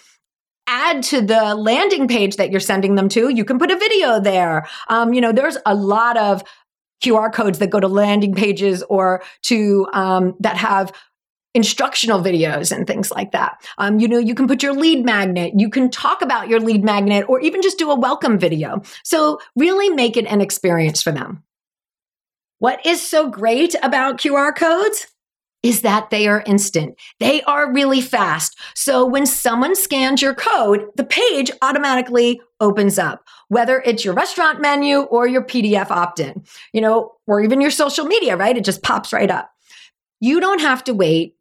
add 0.67 1.03
to 1.03 1.22
the 1.22 1.55
landing 1.55 2.08
page 2.08 2.38
that 2.38 2.51
you're 2.51 2.60
sending 2.60 2.96
them 2.96 3.10
to. 3.10 3.29
You 3.29 3.46
can 3.46 3.60
put 3.60 3.72
a 3.72 3.77
video 3.77 4.20
there. 4.20 4.67
Um, 4.89 5.13
you 5.13 5.22
know, 5.22 5.32
there's 5.32 5.58
a 5.65 5.75
lot 5.75 6.17
of 6.17 6.43
QR 7.03 7.32
codes 7.32 7.60
that 7.60 7.70
go 7.70 7.79
to 7.79 7.88
landing 7.88 8.34
pages 8.34 8.84
or 8.84 9.24
to 9.43 9.88
um, 9.93 10.36
that 10.39 10.55
have 10.55 10.93
instructional 11.53 12.20
videos 12.20 12.75
and 12.75 12.88
things 12.88 13.12
like 13.12 13.32
that. 13.32 13.63
Um, 13.77 14.00
you 14.00 14.08
know, 14.08 14.17
you 14.17 14.34
can 14.34 14.48
put 14.48 14.63
your 14.63 14.74
lead 14.74 15.05
magnet, 15.05 15.53
you 15.55 15.70
can 15.70 15.91
talk 15.91 16.22
about 16.22 16.48
your 16.48 16.60
lead 16.60 16.84
magnet, 16.84 17.25
or 17.27 17.39
even 17.41 17.62
just 17.62 17.77
do 17.77 17.91
a 17.91 18.00
welcome 18.00 18.39
video. 18.39 18.82
So, 19.03 19.39
really 19.55 19.89
make 19.89 20.17
it 20.17 20.25
an 20.25 20.41
experience 20.41 21.01
for 21.01 21.12
them. 21.12 21.43
What 22.60 22.86
is 22.86 23.01
so 23.01 23.29
great 23.29 23.75
about 23.84 24.17
QR 24.17 24.55
codes? 24.55 25.08
Is 25.63 25.82
that 25.82 26.10
they 26.10 26.27
are 26.27 26.43
instant. 26.46 26.96
They 27.20 27.41
are 27.43 27.72
really 27.74 28.01
fast. 28.01 28.58
So 28.75 29.05
when 29.05 29.25
someone 29.25 29.75
scans 29.75 30.22
your 30.22 30.36
code, 30.36 30.86
the 30.96 31.05
page 31.05 31.50
automatically 31.62 32.41
opens 32.60 33.00
up, 33.00 33.25
whether 33.48 33.82
it's 33.86 34.05
your 34.05 34.13
restaurant 34.13 34.62
menu 34.62 35.01
or 35.03 35.27
your 35.27 35.43
PDF 35.43 35.89
opt 35.89 36.20
in, 36.20 36.43
you 36.74 36.82
know, 36.82 37.13
or 37.25 37.41
even 37.41 37.62
your 37.62 37.72
social 37.72 38.05
media, 38.05 38.36
right? 38.36 38.58
It 38.58 38.65
just 38.65 38.84
pops 38.84 39.13
right 39.13 39.32
up. 39.32 39.50
You 40.20 40.39
don't 40.39 40.62
have 40.62 40.84
to 40.86 40.93
wait 40.93 41.36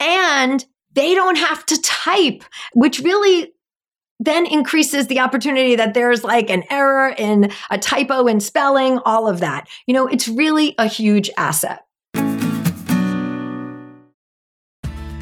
and 0.00 0.64
they 0.92 1.14
don't 1.14 1.38
have 1.38 1.64
to 1.66 1.80
type, 1.80 2.42
which 2.74 2.98
really 3.00 3.52
then 4.18 4.44
increases 4.46 5.06
the 5.06 5.20
opportunity 5.20 5.76
that 5.76 5.94
there's 5.94 6.24
like 6.24 6.50
an 6.50 6.64
error 6.70 7.14
in 7.16 7.50
a 7.70 7.78
typo 7.78 8.26
in 8.26 8.40
spelling, 8.40 8.98
all 9.06 9.26
of 9.28 9.40
that. 9.40 9.66
You 9.86 9.94
know, 9.94 10.06
it's 10.06 10.28
really 10.28 10.74
a 10.78 10.86
huge 10.86 11.30
asset. 11.36 11.84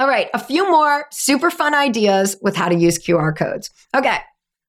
All 0.00 0.06
right, 0.06 0.28
a 0.32 0.38
few 0.38 0.70
more 0.70 1.06
super 1.10 1.50
fun 1.50 1.74
ideas 1.74 2.36
with 2.40 2.54
how 2.54 2.68
to 2.68 2.76
use 2.76 2.98
QR 2.98 3.36
codes. 3.36 3.70
Okay, 3.96 4.18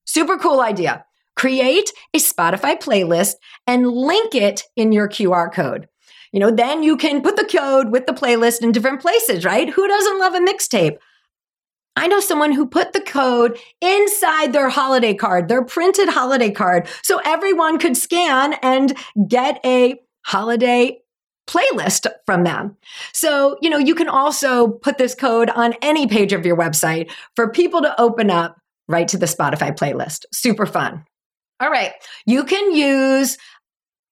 super 0.06 0.38
cool 0.38 0.60
idea. 0.60 1.06
Create 1.36 1.92
a 2.16 2.18
Spotify 2.18 2.82
playlist 2.82 3.36
and 3.68 3.88
link 3.88 4.34
it 4.34 4.64
in 4.76 4.92
your 4.92 5.08
QR 5.08 5.54
code. 5.54 5.88
You 6.32 6.40
know, 6.40 6.52
then 6.52 6.84
you 6.84 6.98
can 6.98 7.22
put 7.22 7.36
the 7.36 7.46
code 7.46 7.92
with 7.92 8.08
the 8.08 8.14
playlist 8.14 8.62
in 8.62 8.72
different 8.72 9.02
places, 9.02 9.46
right? 9.46 9.70
Who 9.70 9.88
doesn't 9.88 10.20
love 10.20 10.34
a 10.34 10.40
mixtape? 10.40 10.98
I 11.96 12.08
know 12.08 12.20
someone 12.20 12.52
who 12.52 12.66
put 12.66 12.94
the 12.94 13.02
code 13.02 13.58
inside 13.82 14.54
their 14.54 14.70
holiday 14.70 15.14
card, 15.14 15.48
their 15.48 15.64
printed 15.64 16.10
holiday 16.10 16.50
card, 16.50 16.88
so 17.04 17.20
everyone 17.26 17.78
could 17.78 17.98
scan 17.98 18.54
and 18.62 18.98
get 19.28 19.60
a 19.66 20.00
holiday 20.26 21.00
playlist 21.50 22.06
from 22.26 22.44
them. 22.44 22.78
So, 23.12 23.58
you 23.62 23.70
know, 23.70 23.80
you 23.80 23.96
can 23.96 24.08
also 24.08 24.68
put 24.68 24.98
this 24.98 25.16
code 25.16 25.50
on 25.50 25.74
any 25.82 26.06
page 26.08 26.32
of 26.32 26.46
your 26.46 26.56
website 26.56 27.12
for 27.36 27.50
people 27.50 27.82
to 27.82 28.00
open 28.00 28.30
up 28.30 28.58
right 28.88 29.08
to 29.08 29.18
the 29.18 29.26
Spotify 29.26 29.76
playlist. 29.76 30.26
Super 30.32 30.66
fun. 30.66 31.04
All 31.60 31.72
right. 31.72 31.92
You 32.26 32.44
can 32.44 32.74
use 32.74 33.38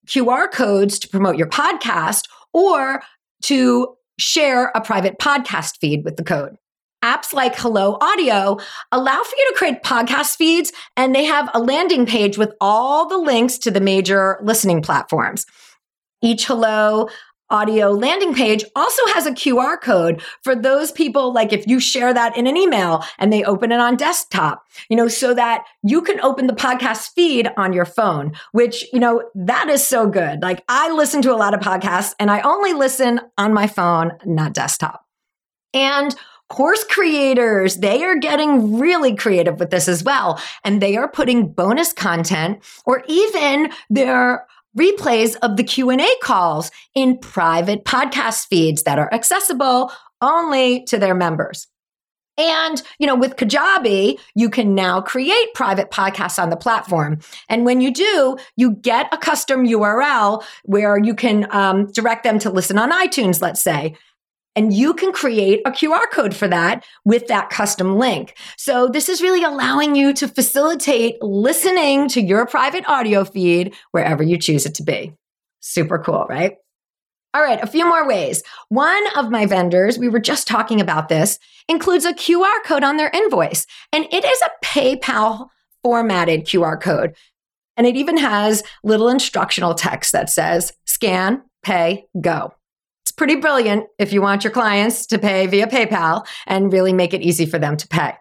QR 0.08 0.52
codes 0.52 1.00
to 1.00 1.08
promote 1.10 1.38
your 1.38 1.48
podcast 1.48 2.24
or 2.54 3.02
to 3.44 3.96
share 4.20 4.72
a 4.74 4.82
private 4.82 5.20
podcast 5.20 5.78
feed 5.80 6.04
with 6.04 6.18
the 6.18 6.24
code. 6.24 6.58
Apps 7.04 7.32
like 7.32 7.56
Hello 7.56 7.98
Audio 8.02 8.58
allow 8.92 9.22
for 9.22 9.36
you 9.38 9.50
to 9.50 9.56
create 9.56 9.84
podcast 9.84 10.36
feeds, 10.36 10.74
and 10.96 11.14
they 11.14 11.26
have 11.26 11.48
a 11.54 11.60
landing 11.60 12.08
page 12.08 12.40
with 12.40 12.52
all 12.60 13.08
the 13.08 13.20
links 13.20 13.60
to 13.60 13.70
the 13.70 13.80
major 13.80 14.40
listening 14.42 14.82
platforms. 14.82 15.46
Each 16.24 16.46
Hello 16.48 17.08
audio 17.50 17.92
landing 17.92 18.34
page 18.34 18.64
also 18.76 19.02
has 19.08 19.26
a 19.26 19.32
QR 19.32 19.80
code 19.82 20.22
for 20.44 20.56
those 20.56 20.92
people, 20.92 21.34
like 21.34 21.54
if 21.54 21.68
you 21.68 21.80
share 21.80 22.14
that 22.14 22.36
in 22.36 22.48
an 22.48 22.58
email 22.58 23.04
and 23.18 23.32
they 23.32 23.44
open 23.44 23.72
it 23.72 23.80
on 23.80 23.96
desktop, 23.96 24.66
you 24.90 24.96
know, 24.96 25.08
so 25.08 25.34
that 25.34 25.66
you 25.84 26.02
can 26.02 26.20
open 26.22 26.48
the 26.48 26.54
podcast 26.54 27.14
feed 27.14 27.50
on 27.58 27.74
your 27.74 27.86
phone, 27.86 28.34
which, 28.52 28.86
you 28.92 29.00
know, 29.00 29.24
that 29.36 29.70
is 29.70 29.86
so 29.86 30.08
good. 30.08 30.42
Like 30.42 30.64
I 30.68 30.92
listen 30.92 31.22
to 31.24 31.34
a 31.34 31.38
lot 31.38 31.54
of 31.54 31.60
podcasts 31.60 32.14
and 32.20 32.30
I 32.30 32.42
only 32.42 32.74
listen 32.74 33.22
on 33.38 33.54
my 33.54 33.68
phone, 33.68 34.12
not 34.26 34.54
desktop. 34.54 35.06
And 35.74 36.16
course 36.50 36.84
creators, 36.86 37.78
they 37.78 38.04
are 38.04 38.16
getting 38.16 38.80
really 38.80 39.16
creative 39.16 39.60
with 39.60 39.70
this 39.70 39.88
as 39.88 40.04
well. 40.04 40.42
And 40.64 40.82
they 40.82 40.96
are 40.96 41.08
putting 41.08 41.52
bonus 41.52 41.94
content 41.94 42.64
or 42.86 43.04
even 43.08 43.72
their 43.90 44.48
replays 44.78 45.36
of 45.42 45.58
the 45.58 45.64
Q&A 45.64 46.08
calls 46.22 46.72
in 46.96 47.18
private 47.18 47.86
podcast 47.86 48.48
feeds 48.48 48.84
that 48.84 49.00
are 49.00 49.14
accessible 49.14 49.92
only 50.22 50.84
to 50.86 50.98
their 50.98 51.16
members. 51.16 51.68
And, 52.38 52.82
you 53.00 53.08
know, 53.08 53.16
with 53.16 53.36
Kajabi, 53.36 54.20
you 54.36 54.50
can 54.50 54.76
now 54.76 55.02
create 55.02 55.54
private 55.56 55.90
podcasts 55.90 56.42
on 56.42 56.52
the 56.52 56.56
platform. 56.56 57.20
And 57.50 57.66
when 57.66 57.82
you 57.82 57.92
do, 57.92 58.38
you 58.56 58.76
get 58.76 59.12
a 59.12 59.18
custom 59.18 59.66
URL 59.66 60.44
where 60.64 61.00
you 61.04 61.16
can 61.16 61.48
um, 61.50 61.88
direct 61.88 62.24
them 62.24 62.38
to 62.40 62.52
listen 62.52 62.78
on 62.78 62.92
iTunes, 62.92 63.42
let's 63.42 63.62
say. 63.62 63.96
And 64.58 64.74
you 64.74 64.96
can 64.96 65.14
create 65.14 65.62
a 65.66 65.72
QR 65.72 66.10
code 66.12 66.36
for 66.36 66.48
that 66.48 66.84
with 67.06 67.28
that 67.28 67.52
custom 67.52 68.00
link. 68.00 68.36
So 68.58 68.88
this 68.88 69.08
is 69.08 69.22
really 69.22 69.44
allowing 69.44 69.96
you 69.96 70.14
to 70.16 70.28
facilitate 70.28 71.22
listening 71.22 72.08
to 72.10 72.22
your 72.22 72.48
private 72.48 72.84
audio 72.90 73.24
feed 73.24 73.76
wherever 73.92 74.24
you 74.24 74.36
choose 74.40 74.66
it 74.66 74.74
to 74.74 74.84
be. 74.84 75.14
Super 75.60 76.00
cool, 76.00 76.26
right? 76.28 76.56
All 77.36 77.44
right, 77.44 77.62
a 77.62 77.68
few 77.68 77.88
more 77.88 78.08
ways. 78.08 78.42
One 78.70 79.04
of 79.16 79.30
my 79.30 79.46
vendors, 79.46 80.00
we 80.00 80.10
were 80.10 80.20
just 80.20 80.48
talking 80.48 80.82
about 80.82 81.08
this, 81.08 81.38
includes 81.70 82.06
a 82.06 82.14
QR 82.14 82.64
code 82.66 82.84
on 82.84 82.98
their 82.98 83.12
invoice, 83.14 83.68
and 83.94 84.08
it 84.12 84.26
is 84.26 84.42
a 84.42 84.66
PayPal 84.66 85.50
formatted 85.84 86.46
QR 86.46 86.82
code. 86.82 87.16
And 87.76 87.86
it 87.86 87.96
even 87.96 88.18
has 88.18 88.64
little 88.84 89.08
instructional 89.08 89.76
text 89.76 90.14
that 90.14 90.32
says 90.32 90.74
scan, 90.86 91.44
pay, 91.62 92.08
go 92.20 92.57
pretty 93.18 93.36
brilliant 93.36 93.88
if 94.00 94.14
you 94.14 94.22
want 94.22 94.44
your 94.44 94.54
clients 94.54 95.06
to 95.08 95.18
pay 95.18 95.48
via 95.48 95.68
PayPal 95.68 96.26
and 96.46 96.72
really 96.72 96.94
make 96.94 97.14
it 97.14 97.22
easy 97.22 97.46
for 97.46 97.60
them 97.60 97.76
to 97.76 97.88
pay. 97.88 98.14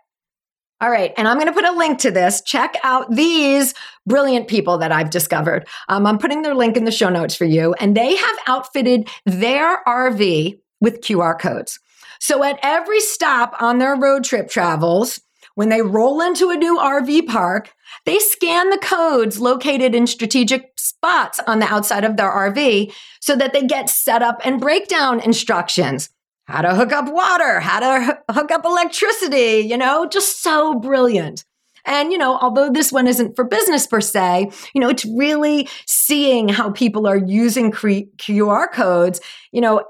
All 0.81 0.91
right, 0.91 1.15
and 1.17 1.27
I'm 1.27 1.39
going 1.39 1.47
to 1.47 1.55
put 1.55 1.65
a 1.65 1.73
link 1.73 1.99
to 2.01 2.11
this. 2.11 2.43
Check 2.43 2.77
out 2.83 3.11
these 3.11 3.73
brilliant 4.07 4.47
people 4.47 4.77
that 4.79 4.93
I've 4.93 5.09
discovered. 5.09 5.67
Um, 5.89 6.07
I'm 6.07 6.19
putting 6.19 6.43
their 6.43 6.55
link 6.55 6.77
in 6.77 6.85
the 6.85 6.91
show 6.91 7.09
notes 7.09 7.35
for 7.35 7.47
you, 7.47 7.75
and 7.81 7.97
they 7.97 8.15
have 8.15 8.37
outfitted 8.47 9.09
their 9.25 9.83
RV 9.85 10.59
with 10.81 11.01
QR 11.01 11.39
codes. 11.39 11.79
So 12.21 12.45
at 12.45 12.59
every 12.63 13.01
stop 13.01 13.55
on 13.61 13.79
their 13.79 13.97
road 13.97 14.25
trip 14.25 14.51
travels, 14.51 15.19
when 15.55 15.71
they 15.71 15.81
roll 15.81 16.21
into 16.21 16.51
a 16.51 16.57
new 16.57 16.79
RV 16.79 17.27
park, 17.27 17.73
they 18.07 18.19
scan 18.19 18.71
the 18.71 18.79
codes 18.79 19.39
located 19.39 19.95
in 19.95 20.07
strategic 20.07 20.73
spots 20.79 21.39
on 21.47 21.59
the 21.59 21.67
outside 21.67 22.05
of 22.05 22.17
their 22.17 22.31
RV 22.31 22.93
so 23.21 23.37
that 23.37 23.53
they 23.53 23.63
get 23.63 23.91
setup 23.91 24.41
and 24.45 24.61
breakdown 24.61 25.21
instructions. 25.21 26.09
How 26.47 26.63
to 26.63 26.75
hook 26.75 26.93
up 26.93 27.13
water, 27.13 27.59
how 27.59 27.81
to 27.81 28.23
hook 28.31 28.53
up 28.53 28.65
electricity, 28.65 29.67
you 29.67 29.77
know, 29.77 30.07
just 30.07 30.43
so 30.43 30.75
brilliant. 30.75 31.45
And, 31.85 32.13
you 32.13 32.19
know, 32.19 32.39
although 32.39 32.71
this 32.71 32.93
one 32.93 33.07
isn't 33.07 33.37
for 33.37 33.45
business 33.45 33.87
per 33.87 34.01
se, 34.01 34.51
you 34.73 34.81
know, 34.81 34.89
it's 34.89 35.05
really 35.05 35.69
seeing 35.87 36.49
how 36.49 36.71
people 36.71 37.07
are 37.07 37.17
using 37.17 37.73
QR 37.73 38.73
codes, 38.73 39.21
you 39.53 39.61
know, 39.61 39.85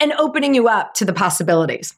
and 0.00 0.12
opening 0.14 0.54
you 0.54 0.68
up 0.68 0.94
to 0.94 1.04
the 1.04 1.12
possibilities. 1.12 1.94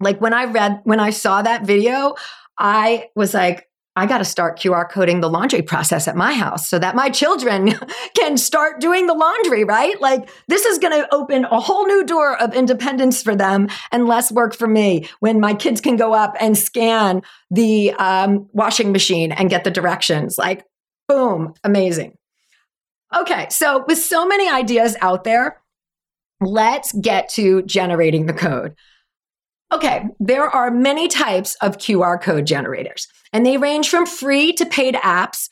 Like 0.00 0.20
when 0.20 0.34
I 0.34 0.44
read, 0.44 0.80
when 0.84 1.00
I 1.00 1.10
saw 1.10 1.40
that 1.42 1.64
video, 1.64 2.14
I 2.58 3.08
was 3.14 3.32
like, 3.32 3.68
I 3.96 4.04
got 4.06 4.18
to 4.18 4.24
start 4.24 4.58
QR 4.58 4.88
coding 4.88 5.20
the 5.20 5.30
laundry 5.30 5.62
process 5.62 6.06
at 6.06 6.16
my 6.16 6.34
house 6.34 6.68
so 6.68 6.78
that 6.78 6.94
my 6.94 7.08
children 7.08 7.72
can 8.14 8.36
start 8.36 8.78
doing 8.78 9.06
the 9.06 9.14
laundry, 9.14 9.64
right? 9.64 9.98
Like, 10.00 10.28
this 10.48 10.66
is 10.66 10.78
going 10.78 10.92
to 10.92 11.12
open 11.14 11.46
a 11.46 11.58
whole 11.58 11.86
new 11.86 12.04
door 12.04 12.36
of 12.40 12.54
independence 12.54 13.22
for 13.22 13.34
them 13.34 13.68
and 13.90 14.06
less 14.06 14.30
work 14.30 14.54
for 14.54 14.68
me 14.68 15.08
when 15.20 15.40
my 15.40 15.54
kids 15.54 15.80
can 15.80 15.96
go 15.96 16.12
up 16.12 16.36
and 16.38 16.58
scan 16.58 17.22
the 17.50 17.92
um, 17.94 18.48
washing 18.52 18.92
machine 18.92 19.32
and 19.32 19.48
get 19.48 19.64
the 19.64 19.70
directions. 19.70 20.36
Like, 20.36 20.64
boom, 21.08 21.54
amazing. 21.64 22.18
Okay, 23.16 23.46
so 23.50 23.84
with 23.88 23.98
so 23.98 24.26
many 24.26 24.48
ideas 24.48 24.96
out 25.00 25.24
there, 25.24 25.60
let's 26.40 26.92
get 26.92 27.30
to 27.30 27.62
generating 27.62 28.26
the 28.26 28.34
code. 28.34 28.74
Okay, 29.72 30.04
there 30.20 30.48
are 30.48 30.70
many 30.70 31.08
types 31.08 31.56
of 31.60 31.78
QR 31.78 32.20
code 32.20 32.46
generators, 32.46 33.08
and 33.32 33.44
they 33.44 33.56
range 33.56 33.88
from 33.88 34.06
free 34.06 34.52
to 34.54 34.66
paid 34.66 34.94
apps. 34.96 35.48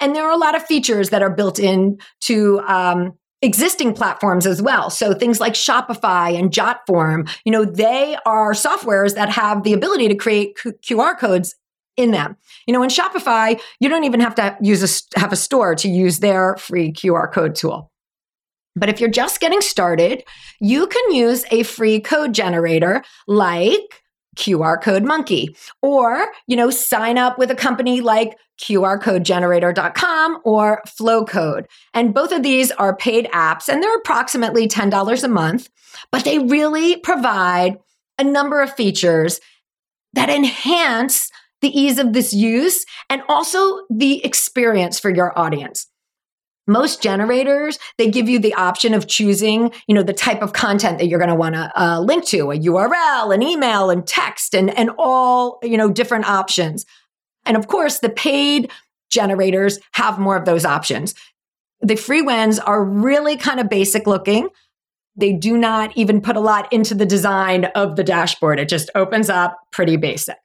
And 0.00 0.14
there 0.14 0.24
are 0.24 0.32
a 0.32 0.36
lot 0.36 0.56
of 0.56 0.64
features 0.64 1.10
that 1.10 1.22
are 1.22 1.30
built 1.30 1.58
in 1.58 1.98
to 2.22 2.60
um, 2.60 3.12
existing 3.42 3.92
platforms 3.94 4.46
as 4.46 4.60
well. 4.60 4.90
So 4.90 5.14
things 5.14 5.40
like 5.40 5.54
Shopify 5.54 6.36
and 6.36 6.50
Jotform, 6.50 7.30
you 7.44 7.52
know, 7.52 7.64
they 7.64 8.16
are 8.26 8.52
softwares 8.52 9.14
that 9.14 9.28
have 9.28 9.62
the 9.62 9.72
ability 9.72 10.08
to 10.08 10.14
create 10.14 10.58
Q- 10.60 10.72
QR 10.82 11.18
codes 11.18 11.54
in 11.96 12.10
them. 12.10 12.36
You 12.66 12.72
know, 12.72 12.82
in 12.82 12.90
Shopify, 12.90 13.60
you 13.78 13.88
don't 13.88 14.04
even 14.04 14.20
have 14.20 14.34
to 14.36 14.56
use 14.60 14.82
a, 14.82 15.18
have 15.20 15.32
a 15.32 15.36
store 15.36 15.74
to 15.76 15.88
use 15.88 16.18
their 16.18 16.56
free 16.56 16.92
QR 16.92 17.30
code 17.30 17.54
tool. 17.54 17.92
But 18.76 18.88
if 18.88 19.00
you're 19.00 19.10
just 19.10 19.40
getting 19.40 19.60
started, 19.60 20.24
you 20.60 20.86
can 20.86 21.12
use 21.12 21.44
a 21.50 21.62
free 21.62 22.00
code 22.00 22.34
generator 22.34 23.02
like 23.26 24.02
QR 24.36 24.80
Code 24.80 25.04
Monkey, 25.04 25.56
or, 25.80 26.26
you 26.46 26.56
know, 26.56 26.70
sign 26.70 27.18
up 27.18 27.38
with 27.38 27.50
a 27.50 27.54
company 27.54 28.00
like 28.00 28.36
QRCodeGenerator.com 28.60 30.40
or 30.44 30.82
Flowcode. 30.86 31.66
And 31.92 32.14
both 32.14 32.32
of 32.32 32.42
these 32.42 32.70
are 32.72 32.96
paid 32.96 33.26
apps 33.32 33.68
and 33.68 33.82
they're 33.82 33.96
approximately 33.96 34.68
$10 34.68 35.24
a 35.24 35.28
month, 35.28 35.68
but 36.10 36.24
they 36.24 36.38
really 36.38 36.96
provide 36.96 37.78
a 38.18 38.24
number 38.24 38.60
of 38.60 38.74
features 38.74 39.40
that 40.12 40.30
enhance 40.30 41.30
the 41.60 41.76
ease 41.76 41.98
of 41.98 42.12
this 42.12 42.32
use 42.32 42.84
and 43.10 43.22
also 43.28 43.80
the 43.90 44.24
experience 44.24 45.00
for 45.00 45.10
your 45.10 45.36
audience 45.38 45.86
most 46.66 47.02
generators 47.02 47.78
they 47.98 48.10
give 48.10 48.28
you 48.28 48.38
the 48.38 48.54
option 48.54 48.94
of 48.94 49.06
choosing 49.06 49.70
you 49.86 49.94
know 49.94 50.02
the 50.02 50.12
type 50.12 50.40
of 50.42 50.52
content 50.52 50.98
that 50.98 51.06
you're 51.06 51.18
going 51.18 51.28
to 51.28 51.34
want 51.34 51.54
to 51.54 51.70
uh, 51.80 52.00
link 52.00 52.24
to 52.24 52.50
a 52.50 52.58
url 52.58 53.34
an 53.34 53.42
email 53.42 53.90
and 53.90 54.06
text 54.06 54.54
and 54.54 54.76
and 54.76 54.90
all 54.98 55.58
you 55.62 55.76
know 55.76 55.90
different 55.90 56.28
options. 56.28 56.84
And 57.46 57.56
of 57.56 57.68
course 57.68 58.00
the 58.00 58.08
paid 58.08 58.70
generators 59.10 59.78
have 59.92 60.18
more 60.18 60.36
of 60.36 60.44
those 60.44 60.64
options. 60.64 61.14
The 61.80 61.96
free 61.96 62.22
ones 62.22 62.58
are 62.58 62.82
really 62.82 63.36
kind 63.36 63.60
of 63.60 63.68
basic 63.68 64.06
looking. 64.06 64.48
They 65.16 65.32
do 65.32 65.56
not 65.56 65.96
even 65.96 66.20
put 66.20 66.36
a 66.36 66.40
lot 66.40 66.72
into 66.72 66.94
the 66.94 67.06
design 67.06 67.66
of 67.76 67.96
the 67.96 68.02
dashboard. 68.02 68.58
It 68.58 68.68
just 68.68 68.90
opens 68.94 69.28
up 69.28 69.56
pretty 69.70 69.96
basic 69.96 70.36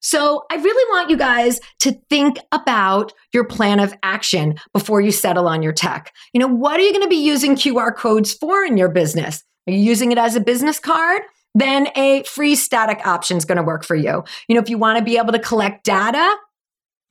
so 0.00 0.44
I 0.50 0.56
really 0.56 0.90
want 0.92 1.10
you 1.10 1.16
guys 1.16 1.60
to 1.80 1.92
think 2.08 2.38
about 2.52 3.12
your 3.32 3.44
plan 3.44 3.80
of 3.80 3.94
action 4.02 4.56
before 4.72 5.00
you 5.00 5.10
settle 5.10 5.48
on 5.48 5.62
your 5.62 5.72
tech. 5.72 6.12
You 6.32 6.40
know, 6.40 6.46
what 6.46 6.78
are 6.78 6.82
you 6.82 6.92
going 6.92 7.04
to 7.04 7.08
be 7.08 7.16
using 7.16 7.56
QR 7.56 7.94
codes 7.94 8.32
for 8.32 8.64
in 8.64 8.76
your 8.76 8.88
business? 8.88 9.42
Are 9.66 9.72
you 9.72 9.80
using 9.80 10.12
it 10.12 10.18
as 10.18 10.36
a 10.36 10.40
business 10.40 10.78
card? 10.78 11.22
Then 11.54 11.88
a 11.96 12.22
free 12.24 12.54
static 12.54 13.04
option 13.06 13.36
is 13.36 13.44
going 13.44 13.56
to 13.56 13.62
work 13.62 13.84
for 13.84 13.96
you. 13.96 14.22
You 14.46 14.54
know, 14.54 14.60
if 14.60 14.68
you 14.68 14.78
want 14.78 14.98
to 14.98 15.04
be 15.04 15.16
able 15.16 15.32
to 15.32 15.38
collect 15.38 15.84
data, 15.84 16.36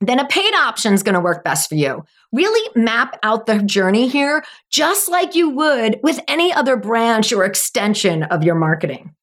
then 0.00 0.18
a 0.18 0.26
paid 0.26 0.54
option 0.54 0.94
is 0.94 1.02
going 1.02 1.14
to 1.14 1.20
work 1.20 1.42
best 1.42 1.68
for 1.68 1.74
you. 1.74 2.04
Really 2.32 2.70
map 2.76 3.18
out 3.22 3.46
the 3.46 3.58
journey 3.58 4.08
here, 4.08 4.44
just 4.70 5.10
like 5.10 5.34
you 5.34 5.50
would 5.50 5.98
with 6.02 6.20
any 6.28 6.52
other 6.52 6.76
branch 6.76 7.32
or 7.32 7.44
extension 7.44 8.22
of 8.24 8.44
your 8.44 8.54
marketing. 8.54 9.14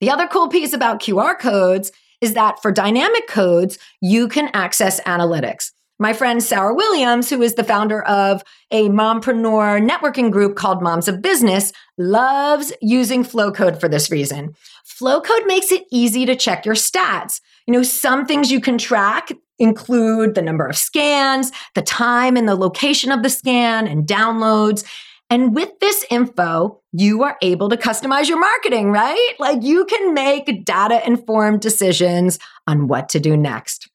The 0.00 0.10
other 0.10 0.26
cool 0.26 0.48
piece 0.48 0.72
about 0.72 1.00
QR 1.00 1.38
codes 1.38 1.90
is 2.26 2.34
that 2.34 2.60
for 2.60 2.72
dynamic 2.72 3.28
codes, 3.28 3.78
you 4.00 4.26
can 4.26 4.50
access 4.52 5.00
analytics. 5.02 5.70
My 6.00 6.12
friend 6.12 6.42
Sarah 6.42 6.74
Williams, 6.74 7.30
who 7.30 7.40
is 7.40 7.54
the 7.54 7.64
founder 7.64 8.02
of 8.02 8.42
a 8.72 8.88
mompreneur 8.88 9.88
networking 9.88 10.32
group 10.32 10.56
called 10.56 10.82
Moms 10.82 11.06
of 11.06 11.22
Business, 11.22 11.72
loves 11.98 12.72
using 12.82 13.24
Flowcode 13.24 13.80
for 13.80 13.88
this 13.88 14.10
reason. 14.10 14.54
Flowcode 14.84 15.46
makes 15.46 15.70
it 15.70 15.84
easy 15.92 16.26
to 16.26 16.34
check 16.34 16.66
your 16.66 16.74
stats. 16.74 17.40
You 17.66 17.72
know, 17.72 17.84
some 17.84 18.26
things 18.26 18.50
you 18.50 18.60
can 18.60 18.76
track 18.76 19.30
include 19.60 20.34
the 20.34 20.42
number 20.42 20.66
of 20.66 20.76
scans, 20.76 21.52
the 21.74 21.82
time 21.82 22.36
and 22.36 22.48
the 22.48 22.56
location 22.56 23.12
of 23.12 23.22
the 23.22 23.30
scan, 23.30 23.86
and 23.86 24.04
downloads. 24.04 24.84
And 25.28 25.54
with 25.54 25.80
this 25.80 26.04
info, 26.08 26.80
you 26.92 27.24
are 27.24 27.36
able 27.42 27.68
to 27.68 27.76
customize 27.76 28.28
your 28.28 28.38
marketing, 28.38 28.92
right? 28.92 29.34
Like 29.38 29.62
you 29.62 29.84
can 29.84 30.14
make 30.14 30.64
data 30.64 31.04
informed 31.04 31.60
decisions 31.60 32.38
on 32.66 32.86
what 32.86 33.08
to 33.10 33.20
do 33.20 33.36
next. 33.36 33.90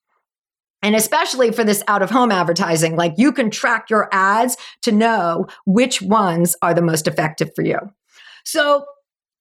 And 0.82 0.96
especially 0.96 1.52
for 1.52 1.64
this 1.64 1.84
out 1.88 2.02
of 2.02 2.10
home 2.10 2.32
advertising, 2.32 2.96
like 2.96 3.14
you 3.18 3.32
can 3.32 3.50
track 3.50 3.90
your 3.90 4.10
ads 4.12 4.58
to 4.82 4.92
know 4.92 5.48
which 5.66 6.02
ones 6.02 6.56
are 6.62 6.74
the 6.74 6.82
most 6.82 7.08
effective 7.08 7.52
for 7.56 7.64
you. 7.64 7.78
So 8.44 8.86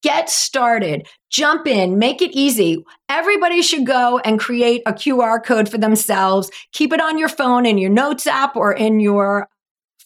get 0.03 0.31
started, 0.31 1.09
jump 1.31 1.67
in, 1.67 1.99
make 1.99 2.23
it 2.23 2.31
easy. 2.33 2.85
Everybody 3.09 3.63
should 3.63 3.87
go 3.87 4.19
and 4.19 4.39
create 4.39 4.83
a 4.87 4.93
QR 4.93 5.43
code 5.43 5.69
for 5.69 5.79
themselves. 5.79 6.51
Keep 6.73 6.93
it 6.93 7.01
on 7.01 7.19
your 7.19 7.29
phone 7.29 7.67
in 7.67 7.79
your 7.79 7.91
notes 7.91 8.27
app 8.27 8.55
or 8.55 8.73
in 8.73 9.01
your 9.01 9.49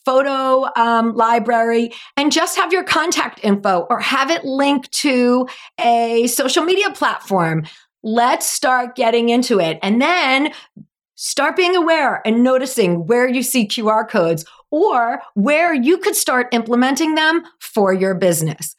photo 0.05 0.67
um, 0.77 1.15
library 1.15 1.93
and 2.17 2.33
just 2.33 2.57
have 2.57 2.73
your 2.73 2.85
contact 2.85 3.41
info 3.43 3.87
or 3.91 4.01
have 4.01 4.31
it 4.31 4.45
linked 4.45 4.93
to 4.93 5.49
a 5.81 6.27
social 6.27 6.65
media 6.65 6.91
platform. 6.91 7.65
Let's 8.03 8.47
start 8.47 8.97
getting 8.97 9.31
into 9.31 9.61
it. 9.61 9.79
And 9.83 10.01
then 10.01 10.53
start 11.17 11.57
being 11.57 11.77
aware 11.77 12.21
and 12.27 12.43
noticing 12.43 13.07
where 13.07 13.29
you 13.29 13.43
see 13.43 13.67
QR 13.67 14.09
codes 14.09 14.45
or 14.71 15.23
where 15.35 15.73
you 15.73 15.99
could 15.99 16.17
start 16.17 16.49
implementing 16.53 17.15
them 17.15 17.45
for 17.61 17.93
your 17.93 18.15
business. 18.15 18.75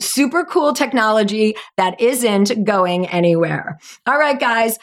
Super 0.00 0.44
cool 0.44 0.72
technology 0.72 1.54
that 1.76 2.00
isn't 2.00 2.64
going 2.64 3.06
anywhere. 3.08 3.78
All 4.06 4.18
right, 4.18 4.40
guys. 4.40 4.78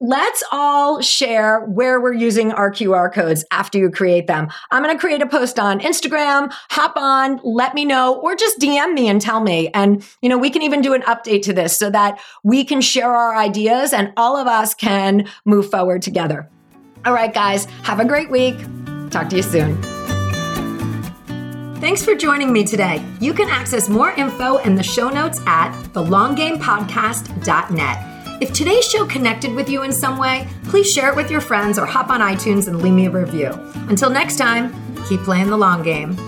Let's 0.00 0.44
all 0.52 1.00
share 1.00 1.62
where 1.62 2.00
we're 2.00 2.12
using 2.12 2.52
our 2.52 2.70
QR 2.70 3.12
codes 3.12 3.44
after 3.50 3.78
you 3.78 3.90
create 3.90 4.28
them. 4.28 4.46
I'm 4.70 4.84
going 4.84 4.94
to 4.94 5.00
create 5.00 5.22
a 5.22 5.26
post 5.26 5.58
on 5.58 5.80
Instagram, 5.80 6.52
hop 6.70 6.96
on, 6.96 7.40
let 7.42 7.74
me 7.74 7.84
know, 7.84 8.14
or 8.20 8.36
just 8.36 8.60
DM 8.60 8.94
me 8.94 9.08
and 9.08 9.20
tell 9.20 9.40
me. 9.40 9.70
And, 9.74 10.08
you 10.22 10.28
know, 10.28 10.38
we 10.38 10.50
can 10.50 10.62
even 10.62 10.82
do 10.82 10.94
an 10.94 11.02
update 11.02 11.42
to 11.42 11.52
this 11.52 11.76
so 11.76 11.90
that 11.90 12.20
we 12.44 12.62
can 12.62 12.80
share 12.80 13.12
our 13.12 13.34
ideas 13.34 13.92
and 13.92 14.12
all 14.16 14.36
of 14.36 14.46
us 14.46 14.72
can 14.72 15.28
move 15.44 15.68
forward 15.68 16.02
together. 16.02 16.48
All 17.04 17.12
right, 17.12 17.34
guys, 17.34 17.64
have 17.82 17.98
a 17.98 18.04
great 18.04 18.30
week. 18.30 18.56
Talk 19.10 19.28
to 19.30 19.36
you 19.36 19.42
soon. 19.42 19.82
Thanks 21.80 22.04
for 22.04 22.14
joining 22.14 22.52
me 22.52 22.62
today. 22.62 23.04
You 23.20 23.34
can 23.34 23.48
access 23.48 23.88
more 23.88 24.12
info 24.12 24.58
in 24.58 24.76
the 24.76 24.84
show 24.84 25.08
notes 25.08 25.40
at 25.44 25.72
thelonggamepodcast.net. 25.92 28.17
If 28.40 28.52
today's 28.52 28.84
show 28.84 29.04
connected 29.04 29.52
with 29.52 29.68
you 29.68 29.82
in 29.82 29.90
some 29.90 30.16
way, 30.16 30.46
please 30.64 30.88
share 30.88 31.10
it 31.10 31.16
with 31.16 31.28
your 31.28 31.40
friends 31.40 31.76
or 31.76 31.86
hop 31.86 32.08
on 32.08 32.20
iTunes 32.20 32.68
and 32.68 32.80
leave 32.80 32.92
me 32.92 33.06
a 33.06 33.10
review. 33.10 33.50
Until 33.88 34.10
next 34.10 34.36
time, 34.36 34.72
keep 35.08 35.20
playing 35.22 35.48
the 35.48 35.56
long 35.56 35.82
game. 35.82 36.27